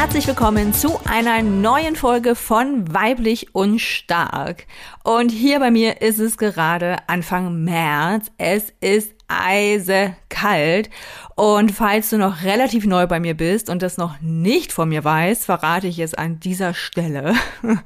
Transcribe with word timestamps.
Herzlich 0.00 0.26
willkommen 0.26 0.72
zu 0.72 0.98
einer 1.04 1.42
neuen 1.42 1.94
Folge 1.94 2.34
von 2.34 2.90
Weiblich 2.94 3.54
und 3.54 3.80
Stark. 3.80 4.66
Und 5.04 5.28
hier 5.30 5.58
bei 5.60 5.70
mir 5.70 6.00
ist 6.00 6.18
es 6.18 6.38
gerade 6.38 6.96
Anfang 7.06 7.64
März. 7.64 8.32
Es 8.38 8.72
ist 8.80 9.12
eisekalt. 9.28 10.88
Und 11.36 11.72
falls 11.72 12.08
du 12.08 12.16
noch 12.16 12.44
relativ 12.44 12.86
neu 12.86 13.06
bei 13.08 13.20
mir 13.20 13.34
bist 13.34 13.68
und 13.68 13.82
das 13.82 13.98
noch 13.98 14.18
nicht 14.22 14.72
von 14.72 14.88
mir 14.88 15.04
weißt, 15.04 15.44
verrate 15.44 15.86
ich 15.88 15.98
es 15.98 16.14
an 16.14 16.40
dieser 16.40 16.72
Stelle. 16.72 17.34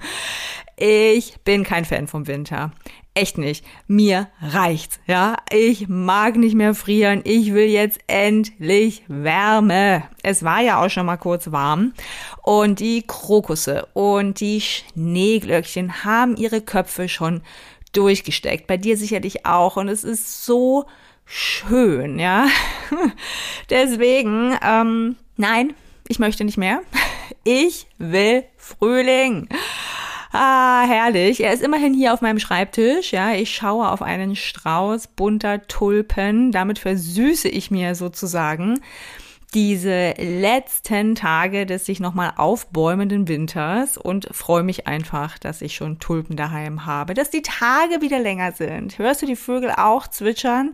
Ich 0.77 1.36
bin 1.44 1.62
kein 1.62 1.84
Fan 1.84 2.08
vom 2.08 2.27
Winter. 2.27 2.72
Echt 3.16 3.38
nicht. 3.38 3.64
Mir 3.86 4.28
reicht's, 4.42 4.98
ja. 5.06 5.36
Ich 5.52 5.86
mag 5.88 6.34
nicht 6.34 6.56
mehr 6.56 6.74
frieren. 6.74 7.20
Ich 7.22 7.55
will 7.55 7.68
jetzt 7.68 8.00
endlich 8.09 9.05
Wärme. 9.06 10.02
Es 10.24 10.42
war 10.42 10.60
ja 10.60 10.84
auch 10.84 10.91
schon 10.91 11.06
mal 11.06 11.16
kurz 11.16 11.52
warm. 11.52 11.95
Und 12.42 12.80
die 12.80 13.05
Krokusse 13.06 13.86
und 13.95 14.41
die 14.41 14.60
Schneeglöckchen 14.60 16.05
haben 16.05 16.36
ihre 16.36 16.60
Köpfe 16.60 17.08
schon 17.08 17.42
durchgesteckt. 17.92 18.66
Bei 18.66 18.77
dir 18.77 18.96
sicherlich 18.96 19.46
auch. 19.46 19.77
Und 19.77 19.86
es 19.86 20.02
ist 20.02 20.44
so 20.44 20.86
schön, 21.24 22.19
ja. 22.19 22.48
Deswegen, 23.70 24.58
ähm, 24.61 25.14
nein, 25.36 25.74
ich 26.08 26.19
möchte 26.19 26.44
nicht 26.44 26.58
mehr. 26.58 26.80
Ich 27.44 27.86
will 27.98 28.42
Frühling. 28.56 29.48
Ah, 30.36 30.82
herrlich. 30.88 31.44
Er 31.44 31.52
ist 31.52 31.62
immerhin 31.62 31.94
hier 31.94 32.12
auf 32.12 32.20
meinem 32.20 32.40
Schreibtisch. 32.40 33.12
Ja, 33.12 33.34
ich 33.34 33.54
schaue 33.54 33.88
auf 33.88 34.02
einen 34.02 34.34
Strauß 34.34 35.06
bunter 35.06 35.64
Tulpen. 35.68 36.50
Damit 36.50 36.80
versüße 36.80 37.48
ich 37.48 37.70
mir 37.70 37.94
sozusagen 37.94 38.80
diese 39.55 40.14
letzten 40.18 41.14
Tage 41.14 41.66
des 41.66 41.86
sich 41.86 42.00
nochmal 42.00 42.32
aufbäumenden 42.36 43.28
Winters 43.28 43.96
und 43.96 44.27
freue 44.32 44.64
mich 44.64 44.88
einfach, 44.88 45.38
dass 45.38 45.62
ich 45.62 45.77
schon 45.77 46.00
Tulpen 46.00 46.36
daheim 46.36 46.84
habe, 46.84 47.14
dass 47.14 47.30
die 47.30 47.42
Tage 47.42 48.00
wieder 48.00 48.18
länger 48.18 48.50
sind. 48.50 48.98
Hörst 48.98 49.22
du 49.22 49.27
die 49.27 49.36
Vögel 49.36 49.70
auch 49.77 50.08
zwitschern? 50.08 50.72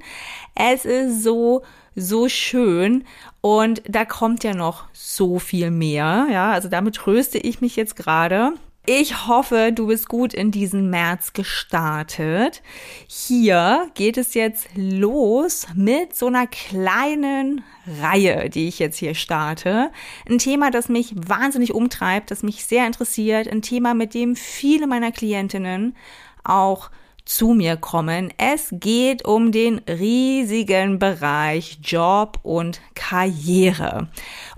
Es 0.55 0.87
ist 0.87 1.23
so, 1.23 1.65
so 1.95 2.31
schön 2.31 3.05
und 3.43 3.83
da 3.87 4.07
kommt 4.07 4.43
ja 4.43 4.55
noch 4.55 4.85
so 4.95 5.39
viel 5.39 5.71
mehr. 5.71 6.29
Ja, 6.33 6.53
also 6.53 6.71
damit 6.71 6.95
tröste 6.95 7.37
ich 7.37 7.61
mich 7.61 7.77
jetzt 7.77 7.95
gerade. 7.95 8.55
Ich 8.87 9.27
hoffe, 9.27 9.73
du 9.75 9.89
bist 9.89 10.09
gut 10.09 10.33
in 10.33 10.51
diesen 10.51 10.89
März 10.89 11.35
gestartet. 11.35 12.63
Hier 13.07 13.91
geht 13.95 14.17
es 14.17 14.33
jetzt 14.33 14.69
los 14.75 15.67
mit 15.75 16.17
so 16.17 16.29
einer 16.29 16.47
kleinen 16.47 17.63
Reihe, 18.01 18.49
die 18.49 18.69
ich 18.69 18.79
jetzt 18.79 18.97
hier 18.97 19.15
starte. 19.15 19.91
Ein 20.29 20.39
Thema, 20.39 20.71
das 20.71 20.89
mich 20.89 21.13
wahnsinnig 21.15 21.75
umtreibt, 21.75 22.31
das 22.31 22.43
mich 22.43 22.65
sehr 22.65 22.87
interessiert. 22.87 23.49
Ein 23.49 23.61
Thema, 23.61 23.93
mit 23.93 24.15
dem 24.15 24.35
viele 24.35 24.87
meiner 24.87 25.13
Klientinnen 25.13 25.95
auch 26.43 26.91
zu 27.25 27.49
mir 27.49 27.77
kommen. 27.77 28.33
Es 28.37 28.69
geht 28.73 29.25
um 29.25 29.53
den 29.53 29.79
riesigen 29.89 30.99
Bereich 30.99 31.79
Job 31.83 32.39
und 32.43 32.81
Karriere. 32.95 34.09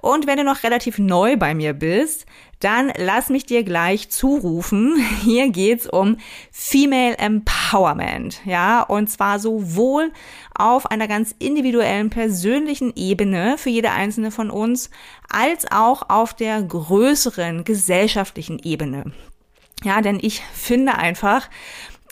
Und 0.00 0.26
wenn 0.26 0.38
du 0.38 0.44
noch 0.44 0.62
relativ 0.62 0.98
neu 0.98 1.36
bei 1.36 1.54
mir 1.54 1.72
bist, 1.72 2.26
dann 2.62 2.92
lass 2.96 3.28
mich 3.28 3.44
dir 3.44 3.64
gleich 3.64 4.10
zurufen. 4.10 4.96
Hier 5.22 5.50
geht's 5.50 5.86
um 5.86 6.18
Female 6.52 7.18
Empowerment, 7.18 8.40
ja, 8.44 8.82
und 8.82 9.10
zwar 9.10 9.40
sowohl 9.40 10.12
auf 10.54 10.86
einer 10.86 11.08
ganz 11.08 11.34
individuellen 11.38 12.10
persönlichen 12.10 12.92
Ebene 12.94 13.58
für 13.58 13.70
jede 13.70 13.90
einzelne 13.90 14.30
von 14.30 14.50
uns, 14.50 14.90
als 15.28 15.70
auch 15.72 16.08
auf 16.08 16.34
der 16.34 16.62
größeren 16.62 17.64
gesellschaftlichen 17.64 18.60
Ebene. 18.60 19.12
Ja, 19.84 20.00
denn 20.00 20.20
ich 20.22 20.40
finde 20.54 20.94
einfach, 20.94 21.48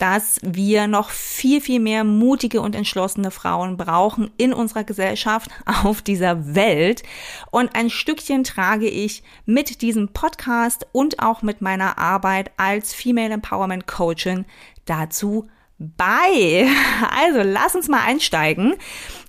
dass 0.01 0.39
wir 0.41 0.87
noch 0.87 1.11
viel, 1.11 1.61
viel 1.61 1.79
mehr 1.79 2.03
mutige 2.03 2.61
und 2.61 2.75
entschlossene 2.75 3.29
Frauen 3.29 3.77
brauchen 3.77 4.31
in 4.35 4.51
unserer 4.51 4.83
Gesellschaft, 4.83 5.51
auf 5.83 6.01
dieser 6.01 6.55
Welt. 6.55 7.03
Und 7.51 7.75
ein 7.75 7.91
Stückchen 7.91 8.43
trage 8.43 8.87
ich 8.89 9.21
mit 9.45 9.83
diesem 9.83 10.09
Podcast 10.09 10.87
und 10.91 11.19
auch 11.19 11.43
mit 11.43 11.61
meiner 11.61 11.99
Arbeit 11.99 12.49
als 12.57 12.95
Female 12.95 13.31
Empowerment 13.31 13.85
Coachin 13.85 14.45
dazu 14.85 15.47
bei. 15.77 16.67
Also 17.15 17.41
lass 17.43 17.75
uns 17.75 17.87
mal 17.87 18.03
einsteigen 18.03 18.73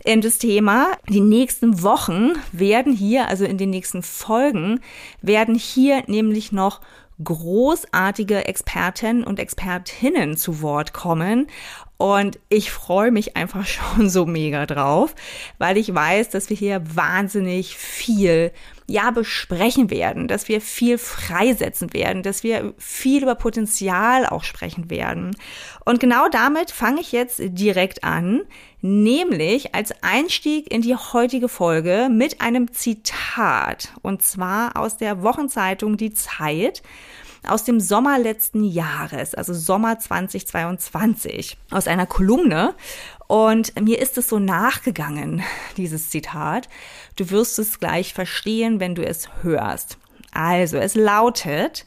in 0.04 0.22
das 0.22 0.38
Thema. 0.38 0.96
Die 1.08 1.20
nächsten 1.20 1.82
Wochen 1.82 2.32
werden 2.52 2.94
hier, 2.94 3.28
also 3.28 3.44
in 3.44 3.58
den 3.58 3.70
nächsten 3.70 4.02
Folgen, 4.02 4.80
werden 5.20 5.54
hier 5.54 6.04
nämlich 6.06 6.52
noch 6.52 6.80
großartige 7.22 8.46
Experten 8.46 9.24
und 9.24 9.38
Expertinnen 9.38 10.36
zu 10.36 10.62
Wort 10.62 10.92
kommen. 10.92 11.48
Und 11.96 12.38
ich 12.48 12.70
freue 12.72 13.10
mich 13.10 13.36
einfach 13.36 13.66
schon 13.66 14.10
so 14.10 14.26
mega 14.26 14.66
drauf, 14.66 15.14
weil 15.58 15.76
ich 15.76 15.94
weiß, 15.94 16.30
dass 16.30 16.50
wir 16.50 16.56
hier 16.56 16.82
wahnsinnig 16.96 17.76
viel 17.76 18.52
ja 18.92 19.10
besprechen 19.10 19.90
werden, 19.90 20.28
dass 20.28 20.48
wir 20.48 20.60
viel 20.60 20.98
freisetzen 20.98 21.92
werden, 21.94 22.22
dass 22.22 22.42
wir 22.42 22.74
viel 22.76 23.22
über 23.22 23.34
Potenzial 23.34 24.26
auch 24.26 24.44
sprechen 24.44 24.90
werden. 24.90 25.34
Und 25.84 25.98
genau 25.98 26.28
damit 26.28 26.70
fange 26.70 27.00
ich 27.00 27.10
jetzt 27.10 27.40
direkt 27.42 28.04
an, 28.04 28.42
nämlich 28.82 29.74
als 29.74 29.94
Einstieg 30.02 30.70
in 30.70 30.82
die 30.82 30.94
heutige 30.94 31.48
Folge 31.48 32.08
mit 32.10 32.40
einem 32.42 32.72
Zitat 32.72 33.94
und 34.02 34.22
zwar 34.22 34.76
aus 34.76 34.98
der 34.98 35.22
Wochenzeitung 35.22 35.96
Die 35.96 36.12
Zeit 36.12 36.82
aus 37.46 37.64
dem 37.64 37.80
Sommer 37.80 38.18
letzten 38.18 38.62
Jahres, 38.62 39.34
also 39.34 39.52
Sommer 39.52 39.98
2022, 39.98 41.56
aus 41.70 41.88
einer 41.88 42.06
Kolumne. 42.06 42.74
Und 43.32 43.80
mir 43.80 43.98
ist 43.98 44.18
es 44.18 44.28
so 44.28 44.38
nachgegangen, 44.38 45.42
dieses 45.78 46.10
Zitat. 46.10 46.68
Du 47.16 47.30
wirst 47.30 47.58
es 47.58 47.80
gleich 47.80 48.12
verstehen, 48.12 48.78
wenn 48.78 48.94
du 48.94 49.02
es 49.06 49.26
hörst. 49.40 49.96
Also, 50.32 50.76
es 50.76 50.94
lautet, 50.94 51.86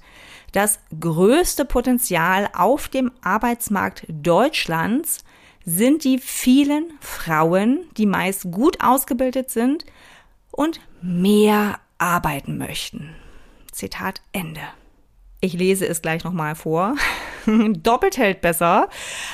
das 0.54 0.80
größte 1.00 1.64
Potenzial 1.64 2.50
auf 2.56 2.88
dem 2.88 3.12
Arbeitsmarkt 3.22 4.06
Deutschlands 4.08 5.24
sind 5.64 6.04
die 6.04 6.18
vielen 6.18 6.92
Frauen, 7.00 7.92
die 7.96 8.08
meist 8.08 8.50
gut 8.50 8.84
ausgebildet 8.84 9.52
sind 9.52 9.86
und 10.50 10.80
mehr 11.04 11.80
arbeiten 12.00 12.58
möchten. 12.58 13.16
Zitat 13.72 14.20
Ende. 14.32 14.62
Ich 15.42 15.54
lese 15.54 15.88
es 15.88 16.02
gleich 16.02 16.24
nochmal 16.24 16.56
vor. 16.56 16.96
Doppelt 17.46 18.18
hält 18.18 18.42
besser. 18.42 18.90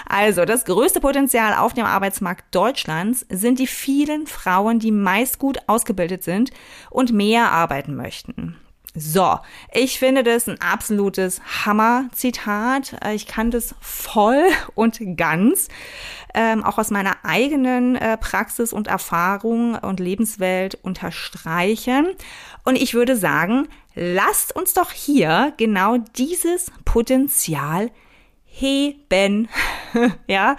Also, 0.07 0.45
das 0.45 0.65
größte 0.65 0.99
Potenzial 0.99 1.53
auf 1.53 1.73
dem 1.73 1.85
Arbeitsmarkt 1.85 2.53
Deutschlands 2.53 3.25
sind 3.29 3.59
die 3.59 3.67
vielen 3.67 4.27
Frauen, 4.27 4.79
die 4.79 4.91
meist 4.91 5.39
gut 5.39 5.59
ausgebildet 5.67 6.23
sind 6.23 6.51
und 6.89 7.13
mehr 7.13 7.51
arbeiten 7.51 7.95
möchten. 7.95 8.57
So, 8.93 9.39
ich 9.71 9.99
finde 9.99 10.21
das 10.21 10.49
ein 10.49 10.59
absolutes 10.59 11.39
Hammer-Zitat. 11.65 12.97
Ich 13.13 13.25
kann 13.25 13.49
das 13.49 13.73
voll 13.79 14.43
und 14.75 14.99
ganz, 15.15 15.69
ähm, 16.33 16.61
auch 16.65 16.77
aus 16.77 16.91
meiner 16.91 17.15
eigenen 17.23 17.95
äh, 17.95 18.17
Praxis 18.17 18.73
und 18.73 18.89
Erfahrung 18.89 19.75
und 19.75 20.01
Lebenswelt 20.01 20.75
unterstreichen. 20.75 22.07
Und 22.63 22.75
ich 22.75 22.93
würde 22.93 23.15
sagen, 23.15 23.67
lasst 23.95 24.55
uns 24.55 24.73
doch 24.73 24.91
hier 24.91 25.53
genau 25.57 25.97
dieses 25.97 26.71
Potenzial 26.85 27.91
heben. 28.45 29.49
ja, 30.27 30.57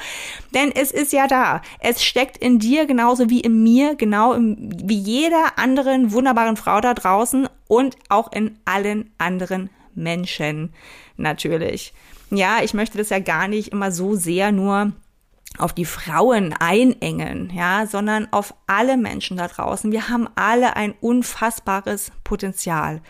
denn 0.54 0.72
es 0.74 0.90
ist 0.90 1.12
ja 1.12 1.26
da. 1.26 1.62
Es 1.78 2.02
steckt 2.02 2.38
in 2.38 2.58
dir 2.58 2.86
genauso 2.86 3.30
wie 3.30 3.40
in 3.40 3.62
mir, 3.62 3.94
genau 3.94 4.34
wie 4.38 4.98
jeder 4.98 5.58
anderen 5.58 6.12
wunderbaren 6.12 6.56
Frau 6.56 6.80
da 6.80 6.94
draußen 6.94 7.48
und 7.68 7.96
auch 8.08 8.32
in 8.32 8.58
allen 8.64 9.10
anderen 9.18 9.70
Menschen 9.94 10.72
natürlich. 11.16 11.92
Ja, 12.30 12.62
ich 12.62 12.72
möchte 12.72 12.96
das 12.96 13.10
ja 13.10 13.18
gar 13.18 13.46
nicht 13.46 13.68
immer 13.68 13.92
so 13.92 14.16
sehr 14.16 14.52
nur 14.52 14.92
auf 15.58 15.72
die 15.72 15.84
Frauen 15.84 16.54
einengen, 16.58 17.52
ja, 17.54 17.86
sondern 17.86 18.28
auf 18.32 18.54
alle 18.66 18.96
Menschen 18.96 19.36
da 19.36 19.48
draußen. 19.48 19.92
Wir 19.92 20.08
haben 20.08 20.28
alle 20.34 20.76
ein 20.76 20.94
unfassbares 21.00 22.10
Potenzial. 22.24 23.00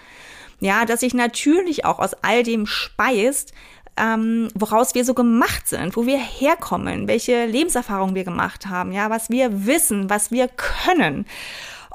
Ja, 0.60 0.84
dass 0.84 1.00
sich 1.00 1.14
natürlich 1.14 1.84
auch 1.84 1.98
aus 1.98 2.14
all 2.22 2.42
dem 2.42 2.66
speist, 2.66 3.52
ähm, 3.96 4.48
woraus 4.54 4.94
wir 4.94 5.04
so 5.04 5.14
gemacht 5.14 5.68
sind, 5.68 5.96
wo 5.96 6.06
wir 6.06 6.18
herkommen, 6.18 7.08
welche 7.08 7.46
Lebenserfahrungen 7.46 8.14
wir 8.14 8.24
gemacht 8.24 8.66
haben, 8.66 8.92
ja, 8.92 9.10
was 9.10 9.28
wir 9.28 9.66
wissen, 9.66 10.08
was 10.08 10.30
wir 10.30 10.48
können. 10.48 11.26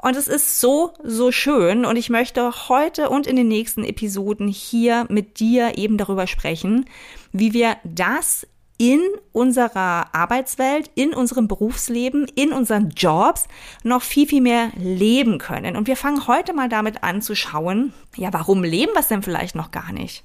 Und 0.00 0.16
es 0.16 0.28
ist 0.28 0.60
so, 0.60 0.92
so 1.02 1.32
schön. 1.32 1.84
Und 1.84 1.96
ich 1.96 2.08
möchte 2.08 2.68
heute 2.68 3.08
und 3.10 3.26
in 3.26 3.36
den 3.36 3.48
nächsten 3.48 3.84
Episoden 3.84 4.46
hier 4.46 5.06
mit 5.08 5.40
dir 5.40 5.76
eben 5.76 5.96
darüber 5.96 6.26
sprechen, 6.26 6.84
wie 7.32 7.52
wir 7.52 7.76
das 7.82 8.46
in 8.78 9.00
unserer 9.32 10.14
Arbeitswelt, 10.14 10.90
in 10.94 11.12
unserem 11.12 11.48
Berufsleben, 11.48 12.26
in 12.36 12.52
unseren 12.52 12.90
Jobs 12.90 13.48
noch 13.82 14.02
viel, 14.02 14.26
viel 14.28 14.40
mehr 14.40 14.70
leben 14.76 15.38
können. 15.38 15.76
Und 15.76 15.88
wir 15.88 15.96
fangen 15.96 16.28
heute 16.28 16.54
mal 16.54 16.68
damit 16.68 17.02
an 17.02 17.20
zu 17.20 17.34
schauen, 17.34 17.92
ja, 18.16 18.32
warum 18.32 18.62
leben 18.62 18.92
wir 18.94 19.00
es 19.00 19.08
denn 19.08 19.22
vielleicht 19.22 19.56
noch 19.56 19.72
gar 19.72 19.92
nicht? 19.92 20.24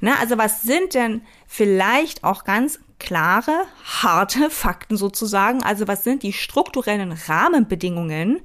Na, 0.00 0.16
also 0.20 0.38
was 0.38 0.62
sind 0.62 0.94
denn 0.94 1.22
vielleicht 1.46 2.22
auch 2.24 2.44
ganz 2.44 2.78
klare, 2.98 3.64
harte 3.84 4.50
Fakten 4.50 4.96
sozusagen? 4.96 5.62
Also 5.62 5.88
was 5.88 6.04
sind 6.04 6.22
die 6.22 6.34
strukturellen 6.34 7.12
Rahmenbedingungen, 7.12 8.40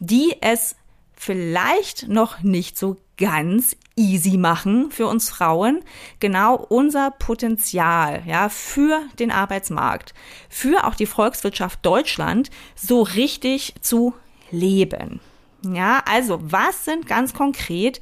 die 0.00 0.34
es 0.40 0.76
vielleicht 1.14 2.08
noch 2.08 2.42
nicht 2.42 2.78
so 2.78 2.96
ganz 3.18 3.76
easy 3.96 4.38
machen 4.38 4.90
für 4.90 5.06
uns 5.06 5.28
Frauen, 5.28 5.80
genau 6.20 6.54
unser 6.54 7.10
Potenzial, 7.10 8.22
ja, 8.26 8.48
für 8.48 9.02
den 9.18 9.30
Arbeitsmarkt, 9.30 10.14
für 10.48 10.86
auch 10.86 10.94
die 10.94 11.06
Volkswirtschaft 11.06 11.84
Deutschland 11.84 12.50
so 12.74 13.02
richtig 13.02 13.74
zu 13.80 14.14
leben. 14.50 15.20
Ja, 15.62 16.02
also 16.08 16.38
was 16.40 16.84
sind 16.84 17.06
ganz 17.06 17.34
konkret 17.34 18.00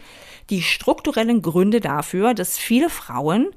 die 0.51 0.63
strukturellen 0.63 1.41
Gründe 1.43 1.81
dafür, 1.81 2.35
dass 2.35 2.59
viele 2.59 2.91
Frauen 2.91 3.49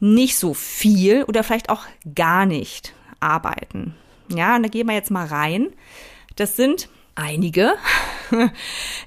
nicht 0.00 0.36
so 0.36 0.52
viel 0.52 1.22
oder 1.24 1.44
vielleicht 1.44 1.70
auch 1.70 1.84
gar 2.14 2.44
nicht 2.44 2.92
arbeiten? 3.20 3.94
Ja, 4.28 4.56
und 4.56 4.64
da 4.64 4.68
gehen 4.68 4.88
wir 4.88 4.94
jetzt 4.94 5.12
mal 5.12 5.26
rein. 5.26 5.68
Das 6.34 6.56
sind 6.56 6.88
einige. 7.16 7.74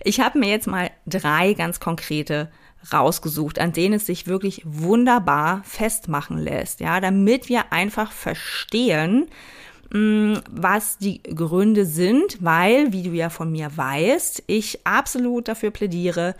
Ich 0.05 0.21
habe 0.21 0.39
mir 0.39 0.49
jetzt 0.49 0.65
mal 0.65 0.91
drei 1.05 1.53
ganz 1.53 1.81
konkrete 1.81 2.49
rausgesucht, 2.93 3.59
an 3.59 3.73
denen 3.73 3.95
es 3.95 4.05
sich 4.05 4.27
wirklich 4.27 4.61
wunderbar 4.63 5.61
festmachen 5.65 6.37
lässt, 6.37 6.79
ja, 6.79 7.01
damit 7.01 7.49
wir 7.49 7.73
einfach 7.73 8.13
verstehen, 8.13 9.27
mm, 9.93 10.35
was 10.49 10.97
die 10.97 11.21
Gründe 11.23 11.85
sind, 11.85 12.37
weil, 12.39 12.93
wie 12.93 13.03
du 13.03 13.11
ja 13.11 13.29
von 13.29 13.51
mir 13.51 13.75
weißt, 13.75 14.43
ich 14.47 14.85
absolut 14.87 15.49
dafür 15.49 15.71
plädiere, 15.71 16.35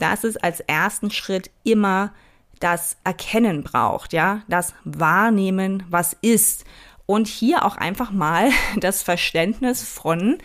dass 0.00 0.24
es 0.24 0.36
als 0.36 0.58
ersten 0.60 1.12
Schritt 1.12 1.50
immer 1.62 2.12
das 2.58 2.96
Erkennen 3.04 3.62
braucht, 3.62 4.12
ja, 4.12 4.42
das 4.48 4.74
Wahrnehmen, 4.84 5.84
was 5.88 6.16
ist 6.20 6.64
und 7.06 7.28
hier 7.28 7.64
auch 7.64 7.76
einfach 7.76 8.10
mal 8.10 8.50
das 8.76 9.02
Verständnis 9.02 9.82
von 9.82 10.38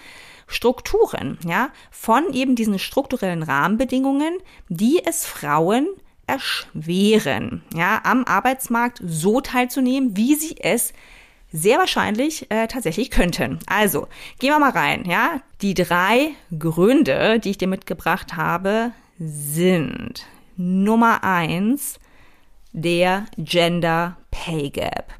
Strukturen, 0.50 1.38
ja, 1.46 1.69
von 1.92 2.34
eben 2.34 2.56
diesen 2.56 2.80
strukturellen 2.80 3.44
Rahmenbedingungen, 3.44 4.34
die 4.68 5.01
es 5.06 5.25
Frauen 5.25 5.88
erschweren, 6.28 7.63
ja, 7.74 8.01
am 8.04 8.25
Arbeitsmarkt 8.25 9.00
so 9.06 9.42
teilzunehmen, 9.42 10.18
wie 10.18 10.36
sie 10.36 10.57
es 10.60 10.94
sehr 11.51 11.78
wahrscheinlich 11.78 12.50
äh, 12.50 12.68
tatsächlich 12.68 13.12
könnten. 13.12 13.60
Also, 13.68 14.07
gehen 14.40 14.51
wir 14.51 14.60
mal 14.60 14.72
rein, 14.72 15.06
ja. 15.06 15.42
Die 15.62 15.74
drei 15.74 16.31
Gründe, 16.57 17.40
die 17.40 17.52
ich 17.52 17.57
dir 17.57 17.68
mitgebracht 17.68 18.36
habe, 18.36 18.92
sind 19.19 20.25
Nummer 20.57 21.24
eins, 21.24 22.00
der 22.72 23.25
Gender 23.38 24.18
Pay 24.31 24.69
Gap. 24.72 25.13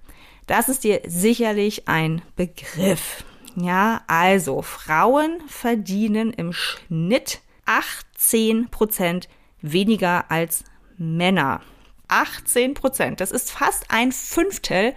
Das 0.48 0.70
ist 0.70 0.84
dir 0.84 1.02
sicherlich 1.06 1.88
ein 1.88 2.22
Begriff. 2.36 3.24
Ja, 3.62 4.02
also 4.08 4.62
Frauen 4.62 5.42
verdienen 5.48 6.32
im 6.32 6.54
Schnitt 6.54 7.42
18 7.66 8.70
Prozent 8.70 9.28
weniger 9.62 10.32
als 10.32 10.64
Männer. 10.98 11.62
18 12.08 12.74
Prozent. 12.74 13.20
Das 13.20 13.32
ist 13.32 13.52
fast 13.52 13.86
ein 13.90 14.12
Fünftel 14.14 14.94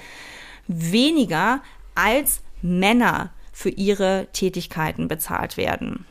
weniger 0.69 1.61
als 1.95 2.43
Männer 2.63 3.33
für 3.53 3.69
ihre 3.69 4.29
Tätigkeiten 4.33 5.09
bezahlt 5.09 5.57
werden. 5.57 6.07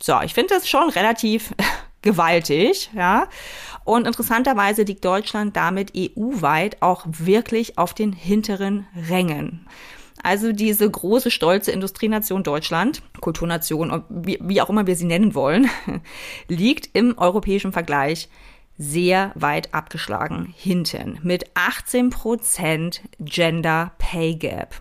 So, 0.00 0.20
ich 0.22 0.34
finde 0.34 0.54
das 0.54 0.68
schon 0.68 0.88
relativ 0.88 1.52
gewaltig, 2.02 2.90
ja. 2.94 3.28
Und 3.84 4.06
interessanterweise 4.06 4.82
liegt 4.84 5.04
Deutschland 5.04 5.56
damit 5.56 5.92
EU-weit 5.96 6.80
auch 6.80 7.04
wirklich 7.06 7.76
auf 7.76 7.92
den 7.92 8.12
hinteren 8.12 8.86
Rängen. 9.08 9.66
Also 10.22 10.52
diese 10.52 10.88
große, 10.88 11.30
stolze 11.30 11.72
Industrienation 11.72 12.42
Deutschland, 12.42 13.02
Kulturnation, 13.20 14.04
wie, 14.08 14.38
wie 14.40 14.60
auch 14.60 14.70
immer 14.70 14.86
wir 14.86 14.96
sie 14.96 15.06
nennen 15.06 15.34
wollen, 15.34 15.68
liegt 16.48 16.90
im 16.92 17.18
europäischen 17.18 17.72
Vergleich 17.72 18.28
sehr 18.78 19.32
weit 19.34 19.74
abgeschlagen 19.74 20.54
hinten 20.56 21.18
mit 21.22 21.44
18 21.54 22.10
Prozent 22.10 23.02
Gender 23.20 23.92
Pay 23.98 24.36
Gap. 24.36 24.74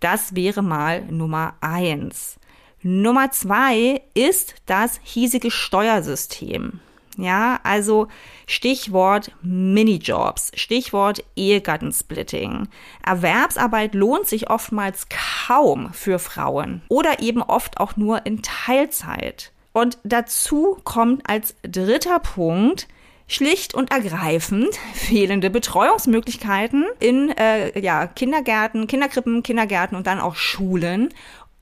Das 0.00 0.34
wäre 0.34 0.62
mal 0.62 1.02
Nummer 1.06 1.54
eins. 1.60 2.38
Nummer 2.82 3.32
zwei 3.32 4.02
ist 4.14 4.54
das 4.66 5.00
hiesige 5.02 5.50
Steuersystem. 5.50 6.80
Ja, 7.20 7.58
also 7.64 8.06
Stichwort 8.46 9.32
Minijobs, 9.42 10.52
Stichwort 10.54 11.24
Ehegattensplitting. 11.34 12.68
Erwerbsarbeit 13.04 13.94
lohnt 13.96 14.28
sich 14.28 14.50
oftmals 14.50 15.08
kaum 15.48 15.92
für 15.92 16.20
Frauen 16.20 16.80
oder 16.88 17.20
eben 17.20 17.42
oft 17.42 17.80
auch 17.80 17.96
nur 17.96 18.24
in 18.24 18.40
Teilzeit. 18.42 19.50
Und 19.72 19.98
dazu 20.04 20.78
kommt 20.84 21.28
als 21.28 21.56
dritter 21.62 22.20
Punkt 22.20 22.86
schlicht 23.26 23.74
und 23.74 23.90
ergreifend 23.90 24.76
fehlende 24.94 25.50
Betreuungsmöglichkeiten 25.50 26.86
in 27.00 27.30
äh, 27.30 27.78
ja, 27.80 28.06
Kindergärten, 28.06 28.86
Kinderkrippen, 28.86 29.42
Kindergärten 29.42 29.96
und 29.96 30.06
dann 30.06 30.20
auch 30.20 30.36
Schulen 30.36 31.08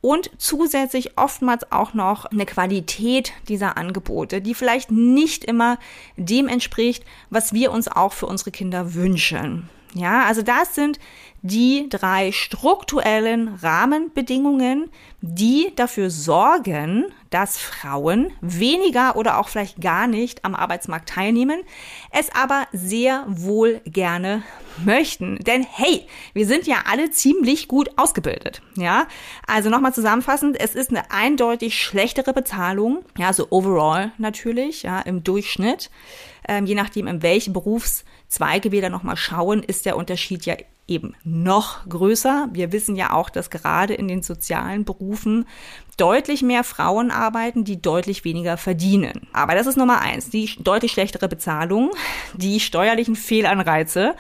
und 0.07 0.31
zusätzlich 0.39 1.19
oftmals 1.19 1.73
auch 1.73 1.93
noch 1.93 2.27
eine 2.27 2.47
Qualität 2.47 3.33
dieser 3.49 3.77
Angebote, 3.77 4.41
die 4.41 4.55
vielleicht 4.55 4.93
nicht 4.93 5.45
immer 5.45 5.79
dem 6.17 6.47
entspricht, 6.47 7.05
was 7.29 7.53
wir 7.53 7.73
uns 7.73 7.89
auch 7.89 8.13
für 8.13 8.27
unsere 8.27 8.53
Kinder 8.53 8.95
wünschen. 8.95 9.69
Ja, 9.95 10.25
also 10.27 10.43
das 10.43 10.77
sind 10.77 11.01
die 11.43 11.89
drei 11.89 12.33
strukturellen 12.33 13.49
Rahmenbedingungen, 13.63 14.91
die 15.21 15.73
dafür 15.77 16.11
sorgen, 16.11 17.07
dass 17.31 17.59
Frauen 17.59 18.33
weniger 18.41 19.17
oder 19.17 19.39
auch 19.39 19.49
vielleicht 19.49 19.81
gar 19.81 20.07
nicht 20.07 20.45
am 20.45 20.55
Arbeitsmarkt 20.55 21.09
teilnehmen, 21.09 21.61
es 22.11 22.35
aber 22.35 22.67
sehr 22.73 23.25
wohl 23.29 23.81
gerne 23.85 24.43
möchten. 24.85 25.37
Denn 25.39 25.67
hey, 25.69 26.07
wir 26.33 26.47
sind 26.47 26.67
ja 26.67 26.85
alle 26.87 27.11
ziemlich 27.11 27.69
gut 27.69 27.91
ausgebildet. 27.97 28.63
Ja, 28.77 29.07
also 29.47 29.71
nochmal 29.71 29.95
zusammenfassend, 29.95 30.59
es 30.59 30.75
ist 30.75 30.91
eine 30.91 31.11
eindeutig 31.11 31.81
schlechtere 31.81 32.33
Bezahlung, 32.33 33.05
ja, 33.17 33.33
so 33.33 33.49
overall 33.51 34.13
natürlich, 34.19 34.83
ja, 34.83 35.01
im 35.01 35.25
Durchschnitt. 35.25 35.91
Ähm, 36.49 36.67
je 36.67 36.75
nachdem, 36.75 37.07
in 37.07 37.23
welchen 37.23 37.53
Berufszweige 37.53 38.73
wir 38.73 38.83
da 38.83 38.89
nochmal 38.89 39.17
schauen, 39.17 39.63
ist 39.63 39.87
der 39.87 39.97
Unterschied 39.97 40.47
ja 40.47 40.55
eben 40.89 41.15
noch 41.25 41.87
größer. 41.89 42.49
Wir 42.53 42.73
wissen 42.73 42.95
ja 42.95 43.13
auch, 43.13 43.29
dass 43.29 43.51
gerade 43.51 43.95
in 43.95 44.07
den 44.07 44.23
sozialen 44.23 44.85
Berufen 44.85 45.47
deutlich 45.97 46.43
mehr 46.43 46.63
Frauen 46.63 47.11
arbeiten, 47.11 47.65
die 47.65 47.81
deutlich 47.81 48.25
weniger 48.25 48.57
verdienen. 48.57 49.27
Aber 49.33 49.55
das 49.55 49.67
ist 49.67 49.77
Nummer 49.77 50.01
eins, 50.01 50.31
die 50.31 50.51
deutlich 50.61 50.93
schlechtere 50.93 51.29
Bezahlung, 51.29 51.91
die 52.35 52.61
steuerlichen 52.61 53.17
Fehlanreize 53.17 54.15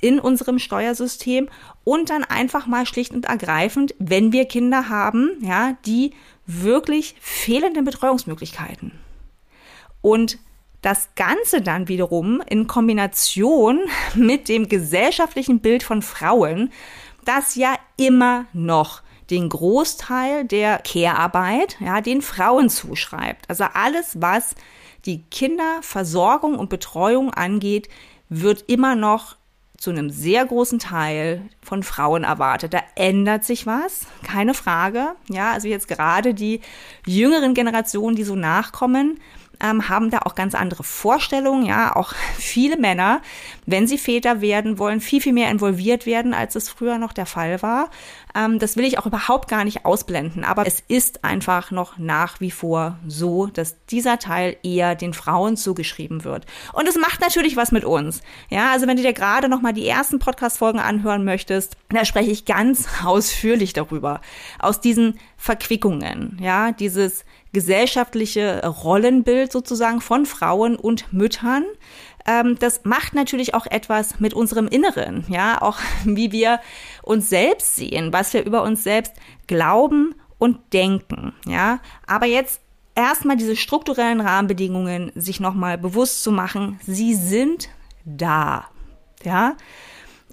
in 0.00 0.18
unserem 0.18 0.58
Steuersystem 0.58 1.48
und 1.84 2.10
dann 2.10 2.24
einfach 2.24 2.66
mal 2.66 2.86
schlicht 2.86 3.12
und 3.12 3.26
ergreifend, 3.26 3.94
wenn 3.98 4.32
wir 4.32 4.46
Kinder 4.46 4.88
haben, 4.88 5.32
ja, 5.40 5.76
die 5.84 6.12
wirklich 6.46 7.16
fehlende 7.20 7.82
Betreuungsmöglichkeiten. 7.82 8.92
Und 10.00 10.38
das 10.86 11.08
Ganze 11.16 11.62
dann 11.62 11.88
wiederum 11.88 12.40
in 12.48 12.68
Kombination 12.68 13.80
mit 14.14 14.48
dem 14.48 14.68
gesellschaftlichen 14.68 15.58
Bild 15.58 15.82
von 15.82 16.00
Frauen, 16.00 16.70
das 17.24 17.56
ja 17.56 17.74
immer 17.96 18.44
noch 18.52 19.02
den 19.28 19.48
Großteil 19.48 20.44
der 20.44 20.78
Care-Arbeit, 20.78 21.76
ja, 21.80 22.00
den 22.00 22.22
Frauen 22.22 22.70
zuschreibt. 22.70 23.50
Also 23.50 23.64
alles, 23.74 24.18
was 24.20 24.54
die 25.06 25.22
Kinderversorgung 25.22 26.56
und 26.56 26.70
Betreuung 26.70 27.34
angeht, 27.34 27.88
wird 28.28 28.62
immer 28.68 28.94
noch 28.94 29.34
zu 29.76 29.90
einem 29.90 30.10
sehr 30.10 30.46
großen 30.46 30.78
Teil 30.78 31.42
von 31.62 31.82
Frauen 31.82 32.22
erwartet. 32.22 32.74
Da 32.74 32.80
ändert 32.94 33.42
sich 33.42 33.66
was, 33.66 34.06
keine 34.22 34.54
Frage. 34.54 35.16
Ja, 35.28 35.50
also 35.50 35.66
jetzt 35.66 35.88
gerade 35.88 36.32
die 36.32 36.60
jüngeren 37.04 37.54
Generationen, 37.54 38.14
die 38.14 38.22
so 38.22 38.36
nachkommen, 38.36 39.18
ähm, 39.62 39.88
haben 39.88 40.10
da 40.10 40.20
auch 40.24 40.34
ganz 40.34 40.54
andere 40.54 40.84
Vorstellungen. 40.84 41.66
Ja, 41.66 41.94
auch 41.96 42.14
viele 42.38 42.76
Männer 42.76 43.20
wenn 43.66 43.86
sie 43.86 43.98
Väter 43.98 44.40
werden 44.40 44.78
wollen, 44.78 45.00
viel, 45.00 45.20
viel 45.20 45.32
mehr 45.32 45.50
involviert 45.50 46.06
werden, 46.06 46.32
als 46.32 46.54
es 46.54 46.68
früher 46.68 46.98
noch 46.98 47.12
der 47.12 47.26
Fall 47.26 47.60
war. 47.62 47.90
Ähm, 48.34 48.58
das 48.58 48.76
will 48.76 48.84
ich 48.84 48.98
auch 48.98 49.06
überhaupt 49.06 49.48
gar 49.48 49.64
nicht 49.64 49.84
ausblenden. 49.84 50.44
Aber 50.44 50.66
es 50.66 50.82
ist 50.86 51.24
einfach 51.24 51.72
noch 51.72 51.98
nach 51.98 52.40
wie 52.40 52.52
vor 52.52 52.98
so, 53.06 53.46
dass 53.46 53.84
dieser 53.86 54.18
Teil 54.18 54.56
eher 54.62 54.94
den 54.94 55.12
Frauen 55.12 55.56
zugeschrieben 55.56 56.24
wird. 56.24 56.46
Und 56.72 56.88
es 56.88 56.96
macht 56.96 57.20
natürlich 57.20 57.56
was 57.56 57.72
mit 57.72 57.84
uns. 57.84 58.22
Ja, 58.48 58.70
also 58.70 58.86
wenn 58.86 58.96
du 58.96 59.02
dir 59.02 59.12
gerade 59.12 59.48
noch 59.48 59.60
mal 59.60 59.72
die 59.72 59.88
ersten 59.88 60.20
Podcast-Folgen 60.20 60.78
anhören 60.78 61.24
möchtest, 61.24 61.76
da 61.88 62.04
spreche 62.04 62.30
ich 62.30 62.44
ganz 62.44 62.86
ausführlich 63.04 63.72
darüber. 63.72 64.20
Aus 64.60 64.80
diesen 64.80 65.18
Verquickungen, 65.36 66.38
ja, 66.40 66.72
dieses 66.72 67.24
gesellschaftliche 67.56 68.66
Rollenbild 68.66 69.50
sozusagen 69.50 70.02
von 70.02 70.26
Frauen 70.26 70.76
und 70.76 71.10
Müttern. 71.14 71.64
Ähm, 72.26 72.58
das 72.58 72.84
macht 72.84 73.14
natürlich 73.14 73.54
auch 73.54 73.64
etwas 73.64 74.20
mit 74.20 74.34
unserem 74.34 74.68
Inneren, 74.68 75.24
ja, 75.30 75.62
auch 75.62 75.78
wie 76.04 76.32
wir 76.32 76.60
uns 77.02 77.30
selbst 77.30 77.76
sehen, 77.76 78.12
was 78.12 78.34
wir 78.34 78.44
über 78.44 78.62
uns 78.62 78.84
selbst 78.84 79.14
glauben 79.46 80.14
und 80.36 80.74
denken, 80.74 81.32
ja. 81.46 81.80
Aber 82.06 82.26
jetzt 82.26 82.60
erstmal 82.94 83.38
diese 83.38 83.56
strukturellen 83.56 84.20
Rahmenbedingungen 84.20 85.10
sich 85.14 85.40
nochmal 85.40 85.78
bewusst 85.78 86.22
zu 86.22 86.32
machen, 86.32 86.78
sie 86.86 87.14
sind 87.14 87.70
da, 88.04 88.66
ja. 89.24 89.56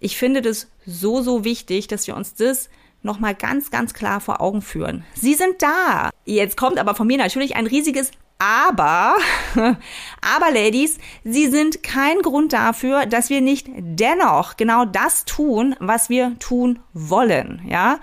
Ich 0.01 0.17
finde 0.17 0.41
das 0.41 0.67
so, 0.85 1.21
so 1.21 1.45
wichtig, 1.45 1.87
dass 1.87 2.05
wir 2.05 2.17
uns 2.17 2.33
das 2.33 2.69
nochmal 3.03 3.35
ganz, 3.35 3.71
ganz 3.71 3.93
klar 3.93 4.19
vor 4.19 4.41
Augen 4.41 4.61
führen. 4.61 5.03
Sie 5.13 5.33
sind 5.33 5.61
da. 5.61 6.09
Jetzt 6.25 6.57
kommt 6.57 6.79
aber 6.79 6.95
von 6.95 7.07
mir 7.07 7.17
natürlich 7.17 7.55
ein 7.55 7.67
riesiges 7.67 8.11
aber, 8.39 9.15
aber 9.55 10.51
Ladies, 10.51 10.97
sie 11.23 11.47
sind 11.47 11.81
kein 11.81 12.19
Grund 12.21 12.51
dafür, 12.51 13.05
dass 13.05 13.29
wir 13.29 13.39
nicht 13.39 13.67
dennoch 13.77 14.57
genau 14.57 14.83
das 14.83 15.23
tun, 15.23 15.75
was 15.79 16.09
wir 16.09 16.37
tun 16.39 16.79
wollen, 16.93 17.61
ja? 17.65 17.99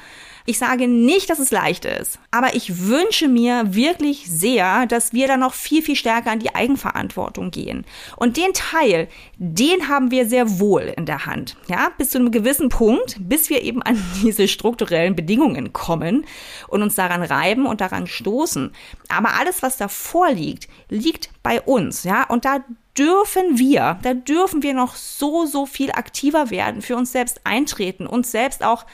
Ich 0.46 0.58
sage 0.58 0.88
nicht, 0.88 1.30
dass 1.30 1.38
es 1.38 1.50
leicht 1.50 1.84
ist, 1.84 2.18
aber 2.30 2.54
ich 2.54 2.86
wünsche 2.86 3.28
mir 3.28 3.74
wirklich 3.74 4.30
sehr, 4.30 4.86
dass 4.86 5.12
wir 5.12 5.28
da 5.28 5.36
noch 5.36 5.54
viel, 5.54 5.82
viel 5.82 5.96
stärker 5.96 6.30
an 6.30 6.38
die 6.38 6.54
Eigenverantwortung 6.54 7.50
gehen. 7.50 7.84
Und 8.16 8.36
den 8.36 8.52
Teil, 8.52 9.08
den 9.36 9.88
haben 9.88 10.10
wir 10.10 10.28
sehr 10.28 10.58
wohl 10.58 10.92
in 10.96 11.06
der 11.06 11.26
Hand. 11.26 11.56
Ja, 11.68 11.90
bis 11.96 12.10
zu 12.10 12.18
einem 12.18 12.30
gewissen 12.30 12.68
Punkt, 12.68 13.16
bis 13.20 13.50
wir 13.50 13.62
eben 13.62 13.82
an 13.82 14.02
diese 14.22 14.48
strukturellen 14.48 15.14
Bedingungen 15.14 15.72
kommen 15.72 16.24
und 16.68 16.82
uns 16.82 16.94
daran 16.94 17.22
reiben 17.22 17.66
und 17.66 17.80
daran 17.80 18.06
stoßen. 18.06 18.72
Aber 19.08 19.34
alles, 19.34 19.62
was 19.62 19.76
davor 19.76 20.30
liegt, 20.30 20.68
liegt 20.88 21.30
bei 21.42 21.60
uns. 21.60 22.04
Ja, 22.04 22.24
und 22.24 22.44
da 22.44 22.64
dürfen 22.98 23.58
wir, 23.58 23.98
da 24.02 24.14
dürfen 24.14 24.62
wir 24.62 24.74
noch 24.74 24.94
so, 24.94 25.46
so 25.46 25.64
viel 25.64 25.90
aktiver 25.92 26.50
werden, 26.50 26.82
für 26.82 26.96
uns 26.96 27.12
selbst 27.12 27.40
eintreten, 27.44 28.06
uns 28.06 28.30
selbst 28.30 28.62
auch 28.62 28.84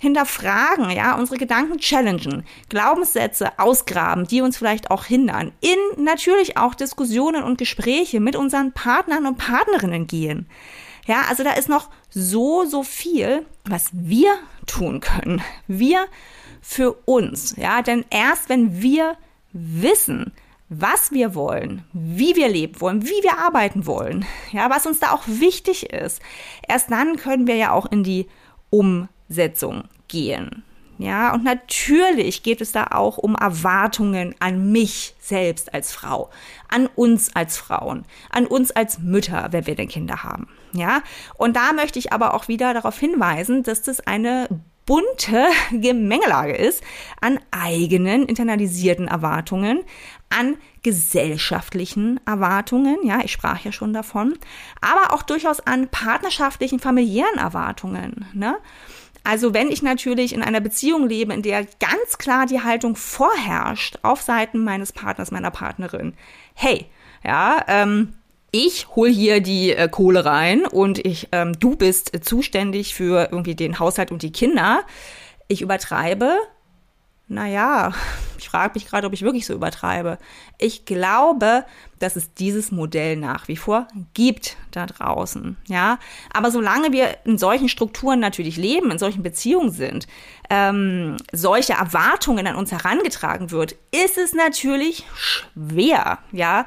hinterfragen, 0.00 0.90
ja, 0.90 1.14
unsere 1.16 1.38
Gedanken 1.38 1.78
challengen, 1.78 2.44
Glaubenssätze 2.68 3.58
ausgraben, 3.58 4.26
die 4.26 4.42
uns 4.42 4.58
vielleicht 4.58 4.90
auch 4.90 5.04
hindern, 5.04 5.52
in 5.60 6.04
natürlich 6.04 6.56
auch 6.56 6.74
Diskussionen 6.74 7.42
und 7.42 7.58
Gespräche 7.58 8.20
mit 8.20 8.36
unseren 8.36 8.72
Partnern 8.72 9.26
und 9.26 9.38
Partnerinnen 9.38 10.06
gehen. 10.06 10.48
Ja, 11.06 11.22
also 11.28 11.44
da 11.44 11.52
ist 11.52 11.68
noch 11.68 11.88
so, 12.10 12.64
so 12.64 12.82
viel, 12.82 13.46
was 13.64 13.90
wir 13.92 14.34
tun 14.66 15.00
können. 15.00 15.40
Wir 15.66 16.06
für 16.60 16.94
uns, 17.04 17.54
ja, 17.56 17.80
denn 17.80 18.04
erst 18.10 18.48
wenn 18.48 18.82
wir 18.82 19.16
wissen, 19.52 20.32
was 20.68 21.12
wir 21.12 21.36
wollen, 21.36 21.84
wie 21.92 22.34
wir 22.34 22.48
leben 22.48 22.80
wollen, 22.80 23.04
wie 23.04 23.22
wir 23.22 23.38
arbeiten 23.38 23.86
wollen, 23.86 24.26
ja, 24.50 24.68
was 24.68 24.84
uns 24.84 24.98
da 24.98 25.12
auch 25.12 25.22
wichtig 25.26 25.90
ist, 25.90 26.20
erst 26.66 26.90
dann 26.90 27.16
können 27.16 27.46
wir 27.46 27.54
ja 27.54 27.70
auch 27.70 27.86
in 27.86 28.02
die 28.02 28.26
Um 28.68 29.08
Setzung 29.28 29.84
gehen. 30.08 30.64
Ja, 30.98 31.34
und 31.34 31.44
natürlich 31.44 32.42
geht 32.42 32.62
es 32.62 32.72
da 32.72 32.86
auch 32.90 33.18
um 33.18 33.34
Erwartungen 33.34 34.34
an 34.38 34.72
mich 34.72 35.14
selbst 35.20 35.74
als 35.74 35.92
Frau, 35.92 36.30
an 36.68 36.86
uns 36.86 37.36
als 37.36 37.58
Frauen, 37.58 38.06
an 38.30 38.46
uns 38.46 38.70
als 38.70 38.98
Mütter, 38.98 39.48
wenn 39.50 39.66
wir 39.66 39.74
denn 39.74 39.88
Kinder 39.88 40.22
haben. 40.22 40.48
Ja, 40.72 41.02
und 41.36 41.56
da 41.56 41.74
möchte 41.74 41.98
ich 41.98 42.12
aber 42.12 42.32
auch 42.32 42.48
wieder 42.48 42.72
darauf 42.72 42.98
hinweisen, 42.98 43.62
dass 43.62 43.82
das 43.82 44.00
eine 44.00 44.48
bunte 44.86 45.46
Gemengelage 45.70 46.54
ist 46.54 46.82
an 47.20 47.40
eigenen 47.50 48.24
internalisierten 48.24 49.08
Erwartungen, 49.08 49.82
an 50.30 50.56
gesellschaftlichen 50.82 52.20
Erwartungen, 52.24 52.98
ja, 53.02 53.20
ich 53.22 53.32
sprach 53.32 53.60
ja 53.64 53.72
schon 53.72 53.92
davon, 53.92 54.38
aber 54.80 55.12
auch 55.12 55.22
durchaus 55.22 55.60
an 55.60 55.88
partnerschaftlichen, 55.88 56.78
familiären 56.78 57.38
Erwartungen, 57.38 58.26
ne? 58.32 58.56
Also 59.26 59.52
wenn 59.52 59.72
ich 59.72 59.82
natürlich 59.82 60.32
in 60.32 60.40
einer 60.40 60.60
Beziehung 60.60 61.08
lebe, 61.08 61.34
in 61.34 61.42
der 61.42 61.64
ganz 61.64 62.16
klar 62.16 62.46
die 62.46 62.60
Haltung 62.60 62.94
vorherrscht 62.94 63.98
auf 64.02 64.22
Seiten 64.22 64.62
meines 64.62 64.92
Partners, 64.92 65.32
meiner 65.32 65.50
Partnerin, 65.50 66.14
hey, 66.54 66.86
ja, 67.24 67.64
ähm, 67.66 68.12
ich 68.52 68.86
hol 68.94 69.10
hier 69.10 69.40
die 69.40 69.72
äh, 69.72 69.88
Kohle 69.88 70.24
rein 70.24 70.64
und 70.64 71.04
ich, 71.04 71.26
ähm, 71.32 71.58
du 71.58 71.74
bist 71.74 72.14
äh, 72.14 72.20
zuständig 72.20 72.94
für 72.94 73.28
irgendwie 73.32 73.56
den 73.56 73.80
Haushalt 73.80 74.12
und 74.12 74.22
die 74.22 74.30
Kinder. 74.30 74.82
Ich 75.48 75.60
übertreibe, 75.60 76.36
naja, 77.28 77.92
ich 78.38 78.48
frage 78.48 78.74
mich 78.74 78.86
gerade, 78.86 79.06
ob 79.06 79.12
ich 79.12 79.22
wirklich 79.22 79.46
so 79.46 79.54
übertreibe. 79.54 80.18
Ich 80.58 80.84
glaube, 80.84 81.64
dass 81.98 82.16
es 82.16 82.34
dieses 82.34 82.70
Modell 82.70 83.16
nach 83.16 83.48
wie 83.48 83.56
vor 83.56 83.88
gibt 84.14 84.56
da 84.70 84.86
draußen, 84.86 85.56
ja. 85.66 85.98
Aber 86.32 86.50
solange 86.50 86.92
wir 86.92 87.18
in 87.24 87.38
solchen 87.38 87.68
Strukturen 87.68 88.20
natürlich 88.20 88.56
leben, 88.56 88.90
in 88.90 88.98
solchen 88.98 89.22
Beziehungen 89.22 89.70
sind, 89.70 90.06
ähm, 90.50 91.16
solche 91.32 91.72
Erwartungen 91.72 92.46
an 92.46 92.56
uns 92.56 92.72
herangetragen 92.72 93.50
wird, 93.50 93.76
ist 93.92 94.18
es 94.18 94.34
natürlich 94.34 95.04
schwer, 95.14 96.18
ja, 96.32 96.66